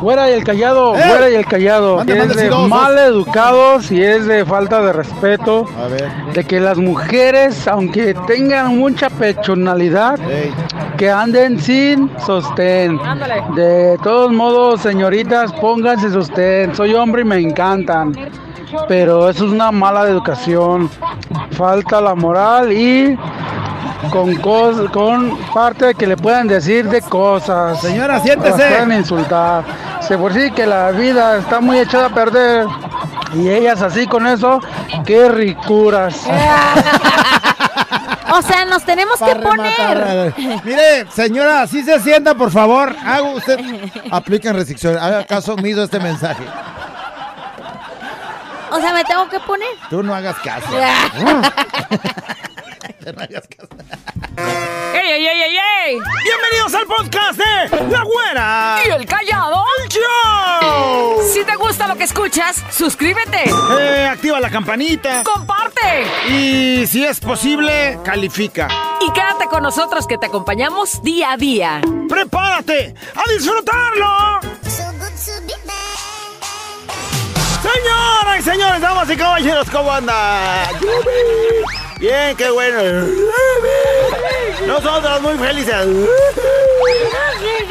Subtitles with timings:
[0.00, 1.00] Fuera y el callado, ¡Eh!
[1.00, 1.96] fuera y el callado.
[1.96, 5.66] Mande, es mande, sí, de dos, mal educados y es de falta de respeto.
[5.82, 6.08] A ver.
[6.34, 10.52] De que las mujeres, aunque tengan mucha pechonalidad, Ey.
[10.96, 12.98] que anden sin sostén.
[13.00, 13.42] Ándale.
[13.56, 16.74] De todos modos, señoritas, pónganse sostén.
[16.74, 18.12] Soy hombre y me encantan.
[18.86, 20.90] Pero eso es una mala educación.
[21.52, 23.18] Falta la moral y
[24.10, 27.80] con cos- con parte que le puedan decir de cosas.
[27.80, 28.56] Señora, Las siéntese.
[28.56, 29.64] pueden insultar.
[30.06, 32.66] Se por sí que la vida está muy echada a perder.
[33.34, 34.60] Y ellas así con eso,
[35.04, 36.22] qué ricuras.
[38.30, 40.34] O sea, nos tenemos que poner.
[40.62, 42.94] Mire, señora, si se sienta, por favor.
[43.04, 43.58] Haga usted.
[44.12, 45.00] Apliquen restricciones.
[45.02, 46.44] Haga caso omiso este mensaje.
[48.70, 49.68] O sea, me tengo que poner.
[49.88, 50.68] Tú no hagas caso.
[53.04, 53.68] Tú no hagas caso.
[54.94, 55.98] ¡Ey, ey, ey, ey, ey!
[56.24, 58.80] Bienvenidos al podcast de La Güera.
[58.86, 59.64] ¿Y el callado?
[59.88, 61.22] Show.
[61.32, 63.44] Si te gusta lo que escuchas, suscríbete,
[63.78, 65.22] Eh, activa la campanita.
[65.24, 68.68] comparte Y si es posible, califica.
[69.00, 71.80] y quédate con nosotros que te acompañamos día a día.
[72.08, 74.40] ¡Prepárate a disfrutarlo!
[77.62, 80.68] Señoras y señores, damas y caballeros, ¿cómo andan?
[81.98, 83.08] Bien, qué bueno.
[84.66, 85.86] Nosotros muy felices.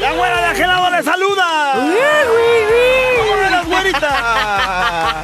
[0.01, 1.73] La güera de aquel lado le saluda.
[3.19, 5.23] ¿Cómo eres, güerita?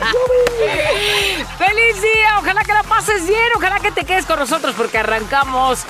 [1.65, 2.37] ¡Feliz día!
[2.39, 5.85] Ojalá que la pases bien, ojalá que te quedes con nosotros porque arrancamos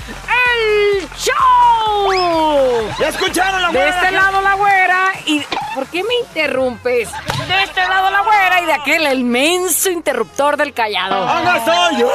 [0.50, 2.90] el show.
[3.00, 3.90] ¿Ya escucharon la De güera?
[3.96, 5.44] este lado la güera y...
[5.74, 7.10] ¿Por qué me interrumpes?
[7.48, 11.28] De este lado la güera y de aquel el menso interruptor del callado.
[11.28, 12.06] ¡Anda estoy!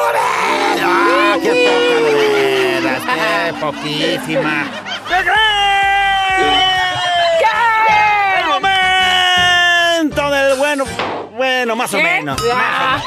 [0.80, 3.02] ¡Ah, qué poca de veras!
[3.02, 4.64] ¡Qué poquísima!
[5.08, 5.34] ¿Qué crees?
[7.40, 8.38] ¿Qué?
[8.38, 10.84] ¡El momento del bueno!
[11.36, 12.02] Bueno, más o ¿Qué?
[12.04, 12.40] menos.
[12.52, 13.00] Ah,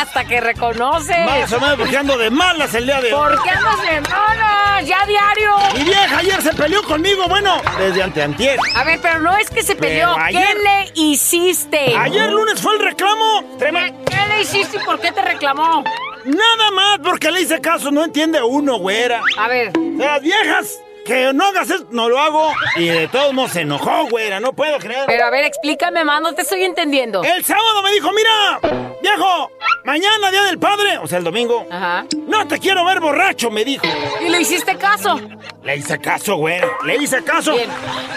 [0.00, 1.26] hasta que reconoces.
[1.26, 3.20] Más o menos porque ando de malas el día de hoy.
[3.20, 4.86] ¿Por qué andas de malas?
[4.86, 5.56] Ya diario.
[5.74, 8.58] Mi vieja ayer se peleó conmigo, bueno, desde anteantier.
[8.74, 10.14] A ver, pero no es que se peleó.
[10.30, 11.96] ¿Qué le hiciste?
[11.96, 13.44] Ayer lunes fue el reclamo.
[13.58, 13.66] ¿Qué,
[14.10, 15.84] qué le hiciste y por qué te reclamó?
[16.24, 19.20] Nada más porque le hice caso, no entiende uno, güera.
[19.38, 22.52] A ver, las viejas, que no hagas eso, no lo hago.
[22.76, 25.04] Y de todos modos se enojó, güera, no puedo creer.
[25.06, 27.22] pero a ver, explícame más, no te estoy entendiendo.
[27.22, 28.60] El sábado me dijo, mira,
[29.02, 29.50] viejo,
[29.84, 31.66] mañana día del padre, o sea, el domingo.
[31.70, 32.06] Ajá.
[32.26, 33.84] No te quiero ver borracho, me dijo.
[34.24, 35.20] ¿Y le hiciste caso?
[35.62, 37.54] Le hice caso, güera, le hice caso.
[37.54, 37.70] Bien.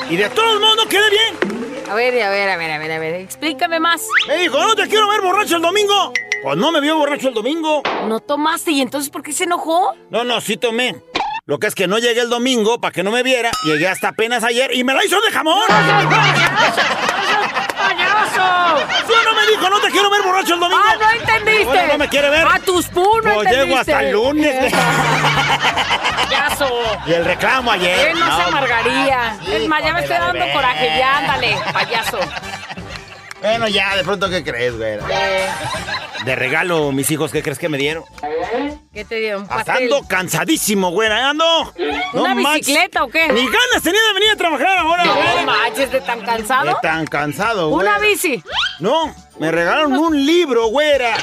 [0.10, 1.58] Y de todos modos no quedé bien.
[1.90, 4.02] A ver, a ver, a ver, a ver, a ver, explícame más.
[4.28, 6.12] Me dijo, no te quiero ver borracho el domingo.
[6.44, 7.82] Pues no me vio borracho el domingo.
[8.08, 9.96] ¿No tomaste y entonces por qué se enojó?
[10.10, 10.96] No, no, sí tomé.
[11.48, 13.52] Lo que es que no llegué el domingo para que no me viera.
[13.64, 15.64] Llegué hasta apenas ayer y me la hizo de jamón.
[15.70, 16.06] ¡Payaso!
[19.08, 20.84] Tú no me dijo, no te quiero ver borracho el domingo.
[20.86, 21.64] ¡Ah, no entendiste!
[21.64, 22.46] Bueno, no me quiere ver.
[22.46, 23.24] ¡A tus punos!
[23.24, 24.74] no Pues llego hasta el lunes.
[26.18, 26.70] ¡Payaso!
[27.06, 28.10] y el reclamo ayer.
[28.10, 29.38] Él no, se amargaría.
[29.46, 30.98] Sí, es más, ya me estoy dando coraje.
[31.00, 32.20] Ya, ándale, payaso.
[33.42, 34.98] Bueno, ya, de pronto, ¿qué crees, güey?
[36.26, 38.04] De regalo, mis hijos, ¿qué crees que me dieron?
[38.94, 39.44] ¿Qué te dieron?
[39.44, 39.84] Hasta ¿Pastel?
[39.94, 41.10] ando cansadísimo, güey.
[41.10, 41.46] Ando.
[42.14, 42.68] ¿Una manches.
[42.68, 43.28] bicicleta o qué?
[43.32, 45.46] Ni ganas tenía de venir a trabajar ahora, No güey.
[45.46, 46.78] manches, de tan De cansado.
[46.82, 47.88] tan cansado, güey.
[47.88, 48.44] Una bici.
[48.80, 51.16] No, me regalaron un libro, güera.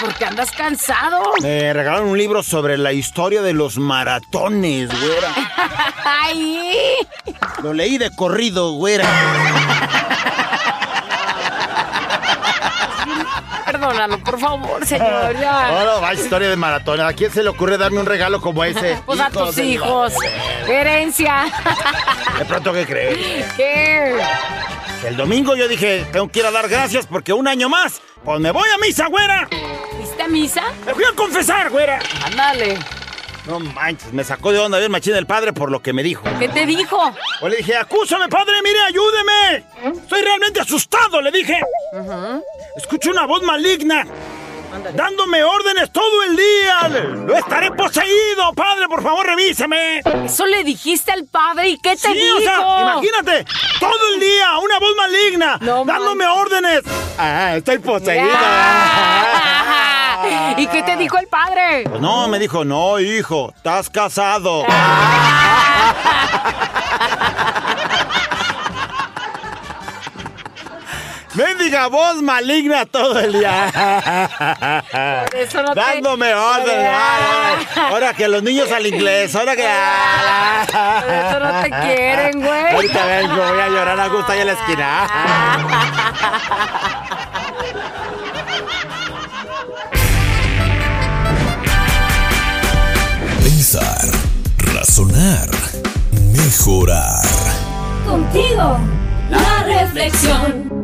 [0.00, 1.34] ¿Por qué andas cansado?
[1.42, 5.34] Me regalaron un libro sobre la historia de los maratones, güera.
[6.04, 6.96] ¡Ay!
[7.62, 9.04] Lo leí de corrido, güera.
[13.82, 15.36] Perdónalo, por favor, señor.
[15.40, 15.66] Ya.
[15.78, 17.04] Ahora va historia de maratones.
[17.04, 18.98] ¿A quién se le ocurre darme un regalo como ese?
[19.04, 20.12] Pues a tus hijos.
[20.68, 21.46] Herencia.
[22.38, 23.52] De pronto, ¿qué crees?
[23.56, 24.16] ¿Qué?
[25.04, 28.38] El domingo yo dije, tengo que ir a dar gracias porque un año más, pues
[28.38, 29.48] me voy a misa, güera.
[29.98, 30.62] ¿Viste a misa?
[30.86, 31.98] Me fui a confesar, güera.
[32.24, 32.78] Ándale.
[33.46, 36.22] No manches, me sacó de onda bien machín el padre por lo que me dijo.
[36.38, 36.96] ¿Qué te dijo?
[37.40, 39.98] O le dije, acúsame, padre, mire, ayúdeme.
[40.00, 41.60] Estoy realmente asustado, le dije.
[42.76, 44.06] Escucho una voz maligna.
[44.94, 46.88] Dándome órdenes todo el día.
[47.26, 49.98] Lo estaré poseído, padre, por favor, revíseme.
[50.24, 52.38] Eso le dijiste al padre y ¿qué te Sí, dijo?
[52.38, 53.44] o sea, imagínate,
[53.78, 56.80] todo el día, una voz maligna, No dándome órdenes.
[57.18, 58.24] Ah, estoy poseído.
[60.56, 61.84] ¿Y qué te dijo el padre?
[61.88, 64.64] Pues no, me dijo, no, hijo, estás casado.
[71.34, 73.70] Mendiga voz maligna todo el día.
[75.30, 79.62] Por eso no te- Dándome ay, Ahora que los niños al inglés, ahora que.
[79.62, 82.74] Por eso no te quieren, güey.
[82.74, 85.08] Ahorita vengo, voy a llorar a gusto ahí en la esquina.
[93.42, 94.08] Pensar,
[94.74, 95.48] razonar,
[96.34, 97.22] mejorar.
[98.06, 98.78] Contigo,
[99.30, 100.81] la reflexión.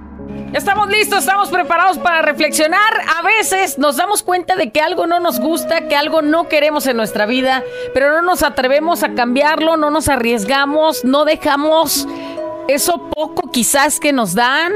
[0.54, 2.80] Estamos listos, estamos preparados para reflexionar.
[3.18, 6.86] A veces nos damos cuenta de que algo no nos gusta, que algo no queremos
[6.86, 7.62] en nuestra vida,
[7.92, 12.08] pero no nos atrevemos a cambiarlo, no nos arriesgamos, no dejamos
[12.66, 14.72] eso poco quizás que nos dan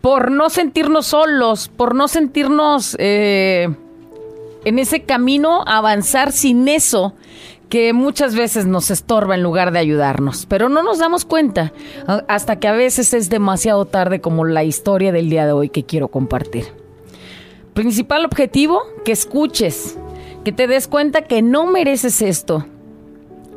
[0.00, 3.68] por no sentirnos solos, por no sentirnos eh,
[4.64, 7.14] en ese camino, avanzar sin eso
[7.72, 11.72] que muchas veces nos estorba en lugar de ayudarnos, pero no nos damos cuenta
[12.28, 15.86] hasta que a veces es demasiado tarde como la historia del día de hoy que
[15.86, 16.66] quiero compartir.
[17.72, 19.96] Principal objetivo, que escuches,
[20.44, 22.66] que te des cuenta que no mereces esto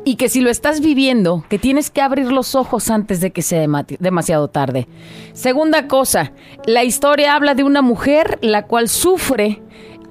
[0.06, 3.41] y que si lo estás viviendo, que tienes que abrir los ojos antes de que
[3.41, 4.88] sea dema- demasiado tarde.
[5.33, 6.31] Segunda cosa,
[6.65, 9.62] la historia habla de una mujer la cual sufre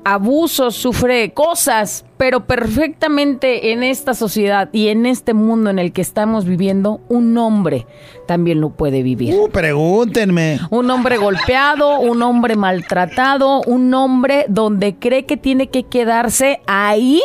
[0.05, 6.03] abusos, sufre cosas, pero perfectamente en esta sociedad y en este mundo en el que
[6.03, 7.87] estamos viviendo, un hombre
[8.27, 9.35] también lo puede vivir.
[9.35, 10.59] Uh, pregúntenme.
[10.71, 17.23] Un hombre golpeado, un hombre maltratado, un hombre donde cree que tiene que quedarse ahí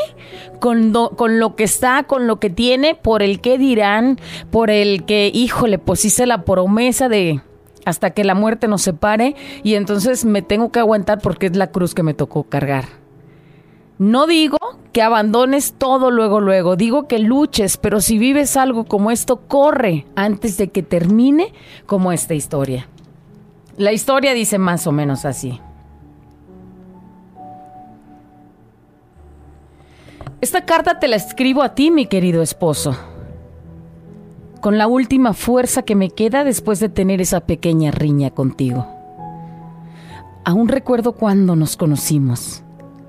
[0.60, 4.20] con, do- con lo que está, con lo que tiene, por el que dirán,
[4.52, 7.42] por el que, híjole, pues hice la promesa de
[7.86, 11.68] hasta que la muerte nos separe y entonces me tengo que aguantar porque es la
[11.68, 12.86] cruz que me tocó cargar.
[13.98, 14.58] No digo
[14.94, 20.06] que abandones todo luego, luego, digo que luches, pero si vives algo como esto, corre
[20.16, 21.54] antes de que termine
[21.86, 22.88] como esta historia.
[23.76, 25.60] La historia dice más o menos así.
[30.42, 32.96] Esta carta te la escribo a ti, mi querido esposo,
[34.60, 38.88] con la última fuerza que me queda después de tener esa pequeña riña contigo.
[40.46, 42.64] Aún recuerdo cuando nos conocimos,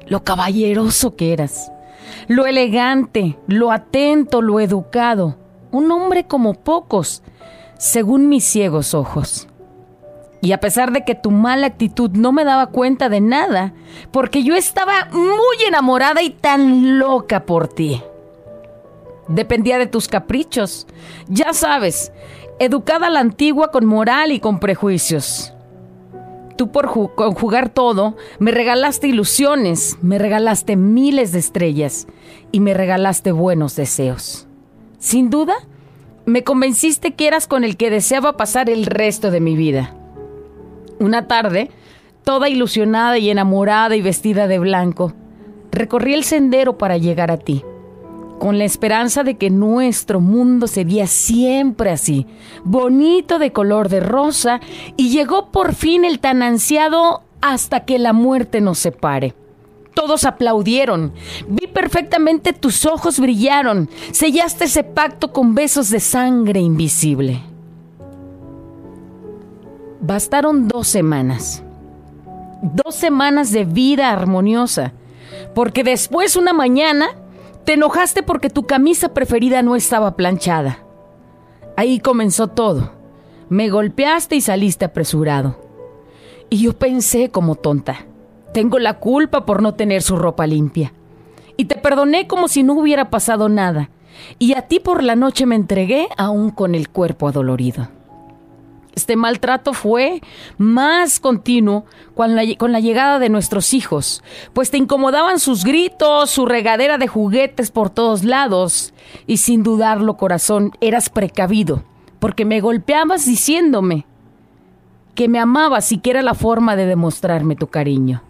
[0.06, 1.72] lo caballeroso que eras,
[2.28, 5.36] lo elegante, lo atento, lo educado,
[5.70, 7.22] un hombre como pocos,
[7.78, 9.48] según mis ciegos ojos.
[10.42, 13.74] Y a pesar de que tu mala actitud no me daba cuenta de nada,
[14.10, 18.02] porque yo estaba muy enamorada y tan loca por ti.
[19.30, 20.86] Dependía de tus caprichos.
[21.28, 22.12] Ya sabes,
[22.58, 25.52] educada a la antigua con moral y con prejuicios.
[26.56, 32.06] Tú por ju- conjugar todo, me regalaste ilusiones, me regalaste miles de estrellas
[32.52, 34.46] y me regalaste buenos deseos.
[34.98, 35.54] Sin duda,
[36.26, 39.94] me convenciste que eras con el que deseaba pasar el resto de mi vida.
[40.98, 41.70] Una tarde,
[42.24, 45.14] toda ilusionada y enamorada y vestida de blanco,
[45.72, 47.64] recorrí el sendero para llegar a ti,
[48.40, 52.26] con la esperanza de que nuestro mundo sería siempre así,
[52.64, 54.60] bonito de color de rosa,
[54.96, 59.34] y llegó por fin el tan ansiado hasta que la muerte nos separe.
[59.94, 61.12] Todos aplaudieron.
[61.48, 63.90] Vi perfectamente tus ojos brillaron.
[64.10, 67.42] Sellaste ese pacto con besos de sangre invisible.
[70.00, 71.62] Bastaron dos semanas.
[72.62, 74.94] Dos semanas de vida armoniosa.
[75.54, 77.10] Porque después una mañana
[77.64, 80.78] te enojaste porque tu camisa preferida no estaba planchada.
[81.76, 82.92] Ahí comenzó todo.
[83.48, 85.60] Me golpeaste y saliste apresurado.
[86.48, 88.06] Y yo pensé como tonta.
[88.52, 90.92] Tengo la culpa por no tener su ropa limpia.
[91.56, 93.90] Y te perdoné como si no hubiera pasado nada.
[94.38, 97.88] Y a ti por la noche me entregué aún con el cuerpo adolorido.
[98.94, 100.20] Este maltrato fue
[100.58, 106.30] más continuo con la, con la llegada de nuestros hijos, pues te incomodaban sus gritos,
[106.30, 108.92] su regadera de juguetes por todos lados,
[109.26, 111.84] y sin dudarlo, corazón, eras precavido,
[112.18, 114.06] porque me golpeabas diciéndome
[115.14, 118.22] que me amabas y que era la forma de demostrarme tu cariño.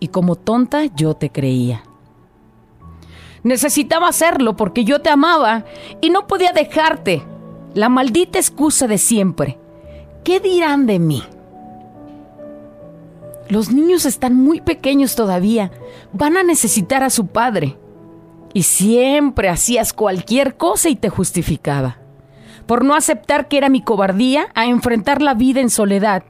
[0.00, 1.82] Y como tonta yo te creía.
[3.42, 5.64] Necesitaba hacerlo porque yo te amaba
[6.00, 7.22] y no podía dejarte.
[7.74, 9.58] La maldita excusa de siempre.
[10.24, 11.22] ¿Qué dirán de mí?
[13.48, 15.72] Los niños están muy pequeños todavía.
[16.12, 17.76] Van a necesitar a su padre.
[18.54, 21.98] Y siempre hacías cualquier cosa y te justificaba.
[22.66, 26.22] Por no aceptar que era mi cobardía a enfrentar la vida en soledad.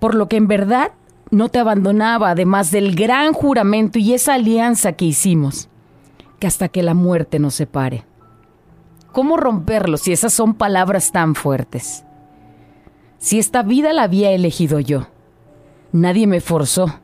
[0.00, 0.92] Por lo que en verdad
[1.30, 5.68] no te abandonaba, además del gran juramento y esa alianza que hicimos.
[6.40, 8.04] Que hasta que la muerte nos separe.
[9.12, 12.05] ¿Cómo romperlo si esas son palabras tan fuertes?
[13.18, 15.08] Si esta vida la había elegido yo.
[15.92, 17.00] Nadie me forzó.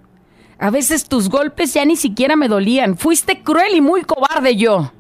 [0.58, 2.96] A veces tus golpes ya ni siquiera me dolían.
[2.96, 4.92] Fuiste cruel y muy cobarde yo.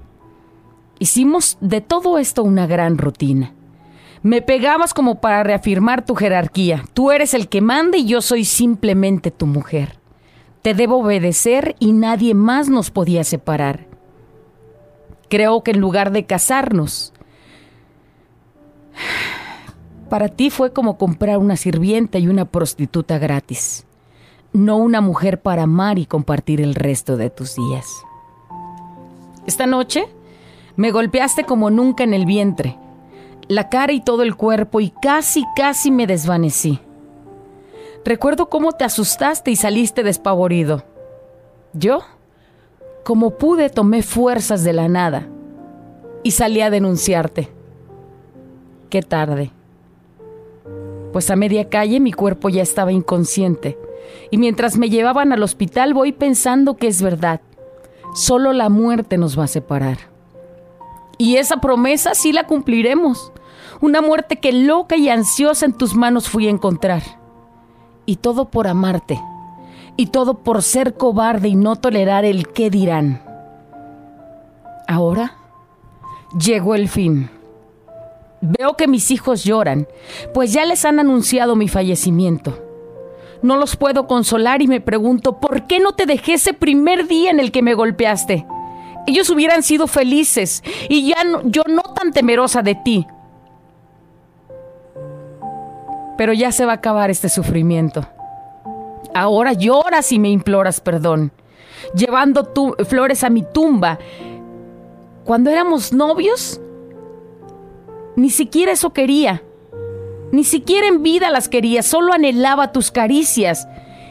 [0.98, 3.54] Hicimos de todo esto una gran rutina.
[4.22, 6.84] Me pegabas como para reafirmar tu jerarquía.
[6.94, 9.98] Tú eres el que manda y yo soy simplemente tu mujer.
[10.62, 13.86] Te debo obedecer y nadie más nos podía separar.
[15.28, 17.12] Creo que en lugar de casarnos,
[20.12, 23.86] para ti fue como comprar una sirvienta y una prostituta gratis,
[24.52, 27.88] no una mujer para amar y compartir el resto de tus días.
[29.46, 30.04] Esta noche
[30.76, 32.76] me golpeaste como nunca en el vientre,
[33.48, 36.78] la cara y todo el cuerpo y casi, casi me desvanecí.
[38.04, 40.84] Recuerdo cómo te asustaste y saliste despavorido.
[41.72, 42.00] Yo,
[43.02, 45.26] como pude, tomé fuerzas de la nada
[46.22, 47.48] y salí a denunciarte.
[48.90, 49.52] Qué tarde.
[51.12, 53.78] Pues a media calle mi cuerpo ya estaba inconsciente
[54.30, 57.40] y mientras me llevaban al hospital voy pensando que es verdad.
[58.14, 59.98] Solo la muerte nos va a separar.
[61.18, 63.32] Y esa promesa sí la cumpliremos.
[63.80, 67.02] Una muerte que loca y ansiosa en tus manos fui a encontrar.
[68.06, 69.20] Y todo por amarte.
[69.96, 73.22] Y todo por ser cobarde y no tolerar el qué dirán.
[74.88, 75.36] Ahora
[76.38, 77.30] llegó el fin.
[78.42, 79.86] Veo que mis hijos lloran,
[80.34, 82.58] pues ya les han anunciado mi fallecimiento.
[83.40, 87.30] No los puedo consolar y me pregunto, ¿por qué no te dejé ese primer día
[87.30, 88.44] en el que me golpeaste?
[89.06, 93.06] Ellos hubieran sido felices y ya yo no tan temerosa de ti.
[96.18, 98.06] Pero ya se va a acabar este sufrimiento.
[99.14, 101.30] Ahora lloras y me imploras perdón,
[101.94, 102.52] llevando
[102.88, 104.00] flores a mi tumba.
[105.24, 106.60] Cuando éramos novios,
[108.16, 109.42] ni siquiera eso quería.
[110.32, 113.68] Ni siquiera en vida las quería, solo anhelaba tus caricias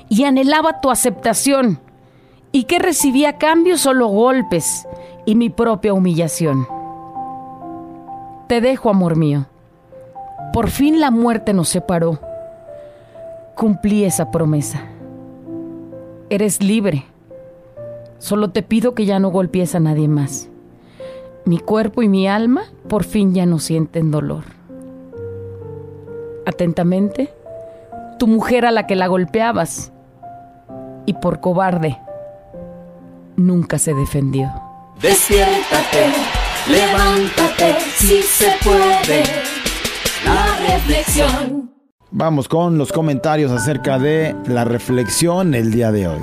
[0.09, 1.79] y anhelaba tu aceptación.
[2.51, 3.77] ¿Y qué recibía a cambio?
[3.77, 4.87] Solo golpes
[5.25, 6.67] y mi propia humillación.
[8.47, 9.45] Te dejo, amor mío.
[10.53, 12.19] Por fin la muerte nos separó.
[13.55, 14.81] Cumplí esa promesa.
[16.29, 17.05] Eres libre.
[18.19, 20.50] Solo te pido que ya no golpees a nadie más.
[21.45, 24.43] Mi cuerpo y mi alma por fin ya no sienten dolor.
[26.45, 27.33] Atentamente,
[28.19, 29.91] tu mujer a la que la golpeabas
[31.05, 31.97] y por cobarde
[33.35, 34.51] nunca se defendió.
[35.01, 36.11] Despiértate,
[36.69, 39.23] levántate, si se puede.
[40.23, 41.71] La reflexión.
[42.11, 46.19] Vamos con los comentarios acerca de la reflexión el día de hoy.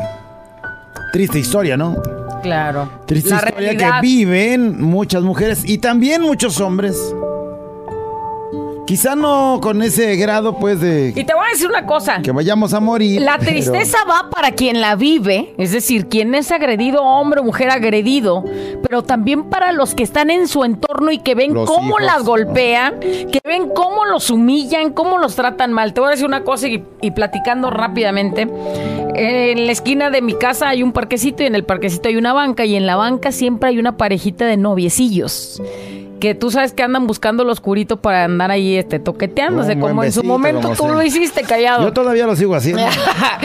[1.12, 1.96] Triste historia, ¿no?
[2.42, 2.88] Claro.
[3.06, 4.00] Triste La historia realidad.
[4.00, 6.96] que viven muchas mujeres y también muchos hombres.
[8.88, 12.22] Quizá no con ese grado, pues, Y de te voy a decir una cosa.
[12.22, 13.20] que vayamos a morir.
[13.20, 17.44] La pero- tristeza va para quien la vive, es decir, quien es agredido, hombre o
[17.44, 18.42] mujer agredido,
[18.82, 22.02] pero también para los que están en su entorno y que ven Los cómo hijos,
[22.02, 22.24] las ¿no?
[22.30, 25.92] golpean, que ven cómo los humillan, cómo los tratan mal.
[25.92, 28.48] Te voy a decir una cosa y, y platicando rápidamente.
[29.14, 32.32] En la esquina de mi casa hay un parquecito y en el parquecito hay una
[32.32, 35.60] banca y en la banca siempre hay una parejita de noviecillos.
[36.20, 39.92] Que tú sabes que andan buscando lo oscurito para andar ahí este, toqueteándose, Un buen
[39.92, 40.92] como en su besito, momento como tú sea.
[40.92, 41.84] lo hiciste callado.
[41.84, 42.82] Yo todavía lo sigo haciendo.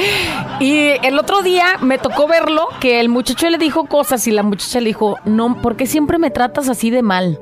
[0.60, 4.44] y el otro día me tocó verlo que el muchacho le dijo cosas y la
[4.44, 7.40] muchacha le dijo, no, ¿por qué siempre me tratas así de mal?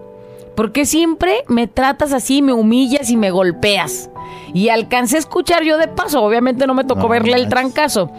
[0.61, 4.11] ¿Por qué siempre me tratas así, me humillas y me golpeas?
[4.53, 8.11] Y alcancé a escuchar yo de paso, obviamente no me tocó No verle el trancazo,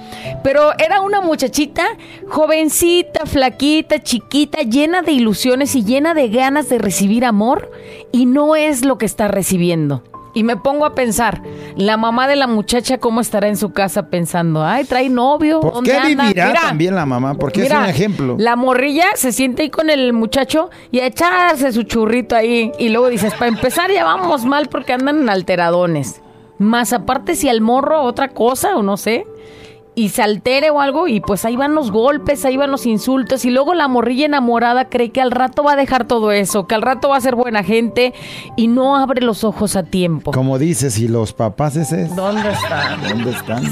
[0.43, 1.85] pero era una muchachita
[2.29, 7.71] jovencita, flaquita, chiquita, llena de ilusiones y llena de ganas de recibir amor
[8.11, 10.03] y no es lo que está recibiendo.
[10.35, 11.43] Y me pongo a pensar,
[11.77, 15.75] la mamá de la muchacha cómo estará en su casa pensando, ay, trae novio, ¿Por
[15.75, 16.25] ¿dónde qué anda?
[16.25, 17.35] vivirá Mira, también la mamá?
[17.35, 18.37] Porque es un ejemplo.
[18.39, 22.73] La morrilla se siente ahí con el muchacho y a echarse su churrito ahí.
[22.79, 26.23] Y luego dices, para empezar ya vamos mal porque andan en alteradones.
[26.59, 29.27] Más aparte si al morro otra cosa o no sé.
[29.95, 33.45] Y se altere o algo y pues ahí van los golpes, ahí van los insultos.
[33.45, 36.75] Y luego la morrilla enamorada cree que al rato va a dejar todo eso, que
[36.75, 38.15] al rato va a ser buena gente
[38.57, 40.33] y no abre los ojos a tiempo.
[40.33, 42.17] Como dices, y los papás ese es.
[42.17, 42.97] ¿Dónde está?
[43.07, 43.65] ¿Dónde están?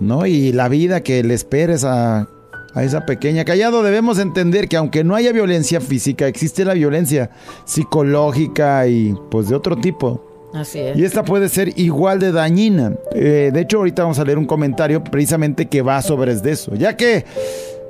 [0.00, 0.26] ¿No?
[0.26, 2.28] Y la vida que le esperes a,
[2.74, 3.44] a esa pequeña.
[3.44, 7.30] Callado, debemos entender que aunque no haya violencia física, existe la violencia
[7.64, 10.25] psicológica y pues de otro tipo.
[10.56, 10.96] Así es.
[10.96, 12.92] Y esta puede ser igual de dañina.
[13.14, 16.74] Eh, de hecho, ahorita vamos a leer un comentario precisamente que va sobre eso.
[16.74, 17.24] Ya que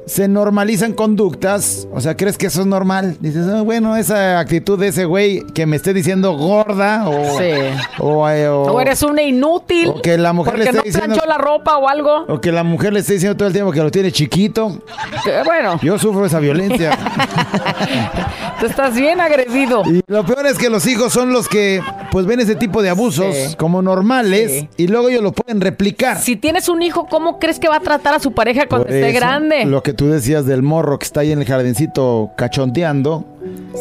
[0.07, 3.17] se normalizan conductas, o sea, ¿crees que eso es normal?
[3.21, 7.39] Dices, "Ah, bueno, esa actitud de ese güey que me esté diciendo gorda o...
[7.39, 7.51] Sí.
[7.99, 9.89] O, eh, o- O eres una inútil.
[9.89, 12.25] O que la mujer le esté no diciendo- la ropa o algo.
[12.29, 14.81] o que la mujer le esté diciendo todo el tiempo que lo tiene chiquito.
[15.25, 16.97] Que, bueno, Yo sufro esa violencia.
[18.61, 19.83] tú estás bien agredido.
[19.87, 22.91] Y lo peor es que los hijos son los que pues ven ese tipo de
[22.91, 23.57] abusos Sí.
[23.57, 24.69] como normales Sí.
[24.77, 26.19] y luego ellos lo pueden replicar.
[26.19, 28.95] Si tienes un hijo, ¿cómo crees que va a tratar a su pareja cuando Por
[28.95, 29.65] esté eso, grande?
[29.65, 33.25] Lo que tú decías del morro que está ahí en el jardincito cachonteando.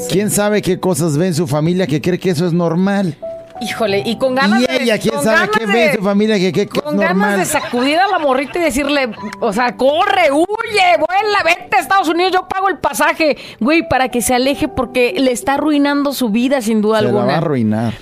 [0.10, 3.16] ¿Quién sabe qué cosas ve en su familia que cree que eso es normal?
[3.62, 4.84] Híjole, y con ganas y de.
[4.84, 8.08] ella, ¿quién sabe qué ve en su familia que, que- Con ganas de sacudir a
[8.10, 12.68] la morrita y decirle, o sea, corre, huye, vuela, vete a Estados Unidos, yo pago
[12.68, 17.00] el pasaje, güey, para que se aleje porque le está arruinando su vida sin duda
[17.00, 17.38] Se la va a alguna.
[17.38, 17.94] arruinar.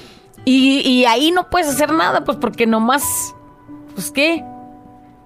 [0.43, 3.03] Y, y ahí no puedes hacer nada, pues porque nomás,
[3.93, 4.43] pues qué.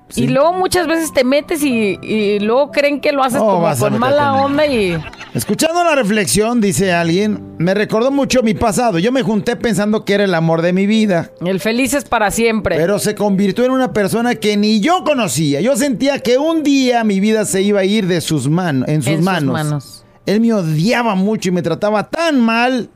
[0.10, 0.24] Sí.
[0.24, 4.00] Y luego muchas veces te metes y, y luego creen que lo haces como con
[4.00, 4.98] mala onda y...
[5.34, 8.98] Escuchando la reflexión, dice alguien, me recordó mucho mi pasado.
[8.98, 11.32] Yo me junté pensando que era el amor de mi vida.
[11.46, 12.76] El feliz es para siempre.
[12.78, 15.62] Pero se convirtió en una persona que ni yo conocía.
[15.62, 19.02] Yo sentía que un día mi vida se iba a ir de sus manos, en
[19.02, 19.54] sus En sus manos.
[19.54, 20.06] manos.
[20.26, 22.90] Él me odiaba mucho y me trataba tan mal.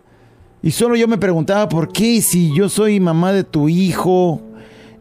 [0.63, 4.41] Y solo yo me preguntaba, ¿por qué si yo soy mamá de tu hijo?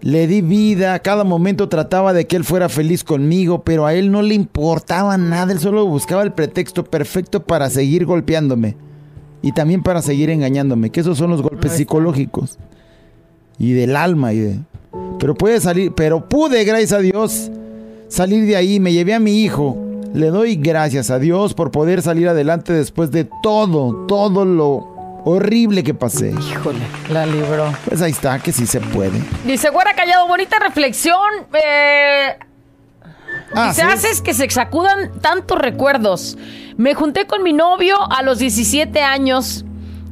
[0.03, 3.95] Le di vida, a cada momento trataba de que él fuera feliz conmigo, pero a
[3.95, 8.77] él no le importaba nada, él solo buscaba el pretexto perfecto para seguir golpeándome
[9.43, 12.59] y también para seguir engañándome, que esos son los golpes psicológicos
[13.59, 14.59] y del alma y de
[15.21, 17.51] pero puede salir, pero pude, gracias a Dios,
[18.09, 19.77] salir de ahí, me llevé a mi hijo.
[20.15, 24.90] Le doy gracias a Dios por poder salir adelante después de todo, todo lo
[25.25, 26.31] horrible que pasé.
[26.33, 27.73] Híjole, la libró.
[27.87, 29.21] Pues ahí está, que sí se puede.
[29.45, 31.19] Dice, güera callado, bonita reflexión.
[31.53, 32.37] Eh,
[33.53, 33.89] Ah, Dice, ¿sí?
[33.93, 36.39] haces que se sacudan tantos recuerdos.
[36.77, 39.65] Me junté con mi novio a los 17 años.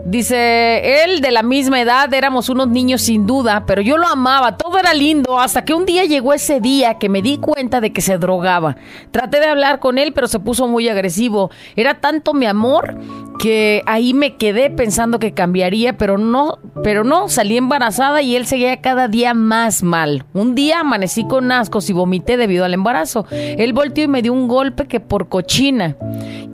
[0.04, 4.56] Dice, él de la misma edad, éramos unos niños sin duda, pero yo lo amaba,
[4.56, 7.92] todo era lindo, hasta que un día llegó ese día que me di cuenta de
[7.92, 8.76] que se drogaba.
[9.10, 11.50] Traté de hablar con él, pero se puso muy agresivo.
[11.76, 12.96] Era tanto mi amor
[13.38, 18.46] que ahí me quedé pensando que cambiaría, pero no, pero no, salí embarazada y él
[18.46, 20.24] seguía cada día más mal.
[20.32, 23.26] Un día amanecí con ascos y vomité debido al embarazo.
[23.30, 25.96] Él volteó y me dio un golpe que por cochina.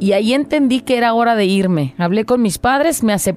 [0.00, 1.94] Y ahí entendí que era hora de irme.
[1.98, 3.33] Hablé con mis padres, me aceptaron.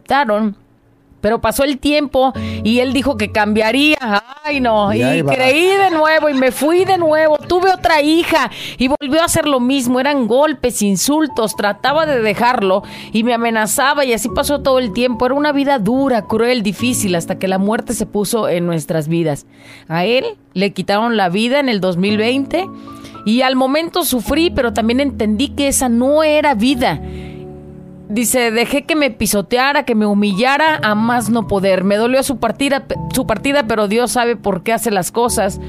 [1.22, 2.32] Pero pasó el tiempo
[2.64, 3.98] y él dijo que cambiaría.
[4.44, 4.94] Ay, no.
[4.94, 7.38] Y Y, creí de nuevo y me fui de nuevo.
[7.38, 10.00] Tuve otra hija y volvió a hacer lo mismo.
[10.00, 11.56] Eran golpes, insultos.
[11.56, 15.26] Trataba de dejarlo y me amenazaba y así pasó todo el tiempo.
[15.26, 19.48] Era una vida dura, cruel, difícil hasta que la muerte se puso en nuestras vidas.
[19.88, 22.66] A él le quitaron la vida en el 2020
[23.26, 27.02] y al momento sufrí, pero también entendí que esa no era vida.
[28.10, 31.84] Dice, dejé que me pisoteara, que me humillara a más no poder.
[31.84, 35.60] Me dolió su partida, su partida, pero Dios sabe por qué hace las cosas.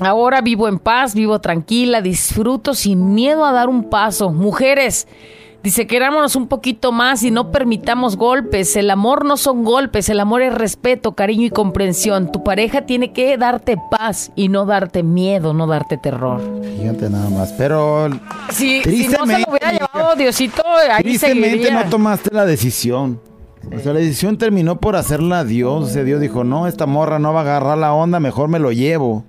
[0.00, 4.30] Ahora vivo en paz, vivo tranquila, disfruto sin miedo a dar un paso.
[4.30, 5.08] Mujeres,
[5.64, 8.76] dice, querámonos un poquito más y no permitamos golpes.
[8.76, 12.30] El amor no son golpes, el amor es respeto, cariño y comprensión.
[12.30, 16.40] Tu pareja tiene que darte paz y no darte miedo, no darte terror.
[16.78, 18.08] Fíjate nada más, pero
[18.50, 21.84] Si, si no se lo hubiera llevado Diosito, ahí tristemente seguiría.
[21.84, 23.20] no tomaste la decisión.
[23.74, 25.84] O sea, la decisión terminó por hacerla Dios.
[25.84, 28.58] O sea, Dios dijo, no, esta morra no va a agarrar la onda, mejor me
[28.58, 29.24] lo llevo.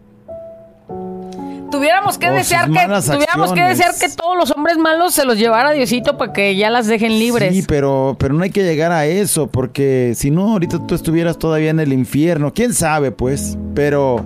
[1.72, 6.56] Tuviéramos que O desear que todos los hombres malos se los llevara Diosito para que
[6.56, 7.54] ya las dejen libres.
[7.54, 11.38] Sí, pero, pero no hay que llegar a eso, porque si no, ahorita tú estuvieras
[11.38, 12.54] todavía en el infierno.
[12.54, 13.58] ¿Quién sabe, pues?
[13.74, 14.26] Pero,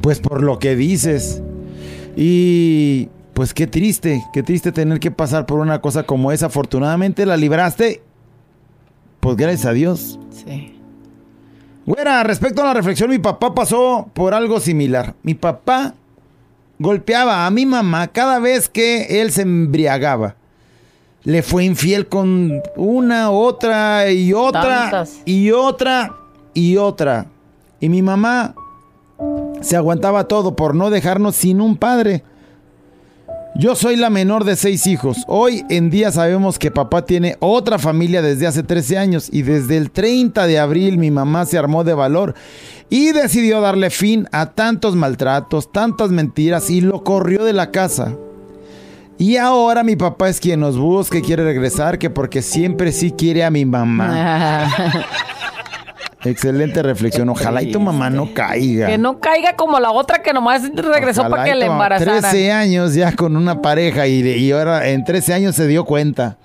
[0.00, 1.42] pues por lo que dices.
[2.16, 6.46] Y, pues qué triste, qué triste tener que pasar por una cosa como esa.
[6.46, 8.02] Afortunadamente la libraste.
[9.20, 10.18] Pues gracias a Dios.
[10.30, 10.78] Sí.
[11.84, 15.14] Güera, respecto a la reflexión, mi papá pasó por algo similar.
[15.22, 15.94] Mi papá
[16.78, 20.36] golpeaba a mi mamá cada vez que él se embriagaba.
[21.24, 25.18] Le fue infiel con una, otra y otra Tantas.
[25.24, 26.14] y otra
[26.54, 27.26] y otra.
[27.80, 28.54] Y mi mamá
[29.60, 32.22] se aguantaba todo por no dejarnos sin un padre.
[33.58, 35.24] Yo soy la menor de seis hijos.
[35.26, 39.78] Hoy en día sabemos que papá tiene otra familia desde hace 13 años y desde
[39.78, 42.34] el 30 de abril mi mamá se armó de valor
[42.90, 48.14] y decidió darle fin a tantos maltratos, tantas mentiras y lo corrió de la casa.
[49.16, 53.10] Y ahora mi papá es quien nos busca y quiere regresar, que porque siempre sí
[53.12, 54.68] quiere a mi mamá.
[56.24, 57.28] Excelente reflexión.
[57.28, 58.88] Ojalá y tu mamá no caiga.
[58.88, 62.20] Que no caiga como la otra que nomás regresó Ojalá para que le embarazaran.
[62.20, 66.38] 13 años ya con una pareja y, y ahora en 13 años se dio cuenta.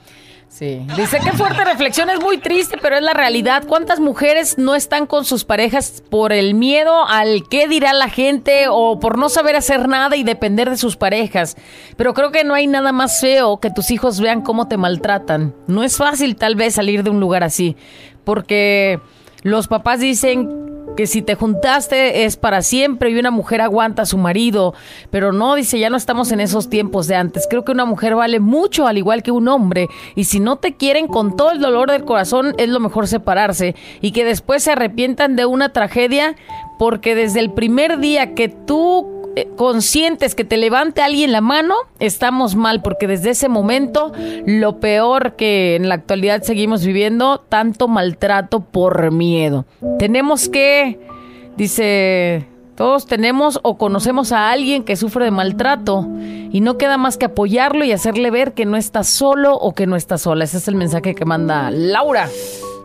[0.51, 0.85] Sí.
[0.97, 3.63] Dice que fuerte reflexión, es muy triste, pero es la realidad.
[3.65, 8.65] ¿Cuántas mujeres no están con sus parejas por el miedo al qué dirá la gente
[8.69, 11.55] o por no saber hacer nada y depender de sus parejas?
[11.95, 15.55] Pero creo que no hay nada más feo que tus hijos vean cómo te maltratan.
[15.67, 17.77] No es fácil tal vez salir de un lugar así,
[18.25, 18.99] porque
[19.43, 20.61] los papás dicen
[20.95, 24.73] que si te juntaste es para siempre y una mujer aguanta a su marido,
[25.09, 27.47] pero no, dice, ya no estamos en esos tiempos de antes.
[27.49, 29.87] Creo que una mujer vale mucho al igual que un hombre.
[30.15, 33.75] Y si no te quieren con todo el dolor del corazón es lo mejor separarse.
[34.01, 36.35] Y que después se arrepientan de una tragedia
[36.77, 39.20] porque desde el primer día que tú
[39.55, 44.11] conscientes que te levante alguien la mano, estamos mal, porque desde ese momento
[44.45, 49.65] lo peor que en la actualidad seguimos viviendo, tanto maltrato por miedo.
[49.99, 50.99] Tenemos que,
[51.57, 56.07] dice, todos tenemos o conocemos a alguien que sufre de maltrato
[56.51, 59.87] y no queda más que apoyarlo y hacerle ver que no está solo o que
[59.87, 60.43] no está sola.
[60.43, 62.27] Ese es el mensaje que manda Laura.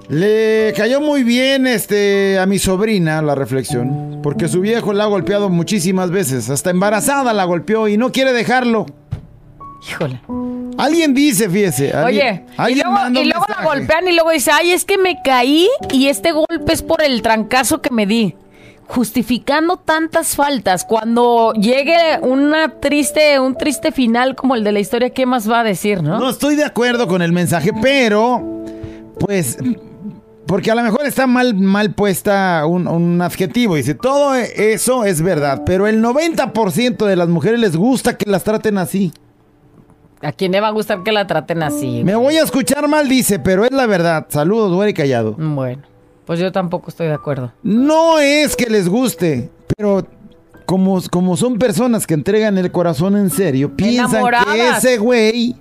[0.08, 5.06] Le cayó muy bien este a mi sobrina la reflexión, porque su viejo la ha
[5.08, 8.86] golpeado muchísimas veces, hasta embarazada la golpeó y no quiere dejarlo.
[9.88, 10.20] Híjole.
[10.78, 11.92] Alguien dice, fíjese.
[11.92, 14.72] alguien- Oye, y alguien luego, manda un y luego la golpean y luego dice, ay,
[14.72, 18.34] es que me caí y este golpe es por el trancazo que me di.
[18.88, 25.10] Justificando tantas faltas, cuando llegue una triste, un triste final como el de la historia,
[25.10, 26.20] ¿qué más va a decir, no?
[26.20, 28.64] No estoy de acuerdo con el mensaje, pero
[29.18, 29.58] pues
[30.46, 33.74] porque a lo mejor está mal mal puesta un, un adjetivo.
[33.76, 38.44] Dice, todo eso es verdad, pero el 90% de las mujeres les gusta que las
[38.44, 39.12] traten así.
[40.22, 42.02] ¿A quién le va a gustar que la traten así?
[42.02, 44.26] Me voy a escuchar mal, dice, pero es la verdad.
[44.28, 45.34] Saludos, duele callado.
[45.38, 45.82] Bueno,
[46.24, 47.52] pues yo tampoco estoy de acuerdo.
[47.62, 50.06] No es que les guste, pero
[50.64, 55.54] como, como son personas que entregan el corazón en serio, piensan que ese güey,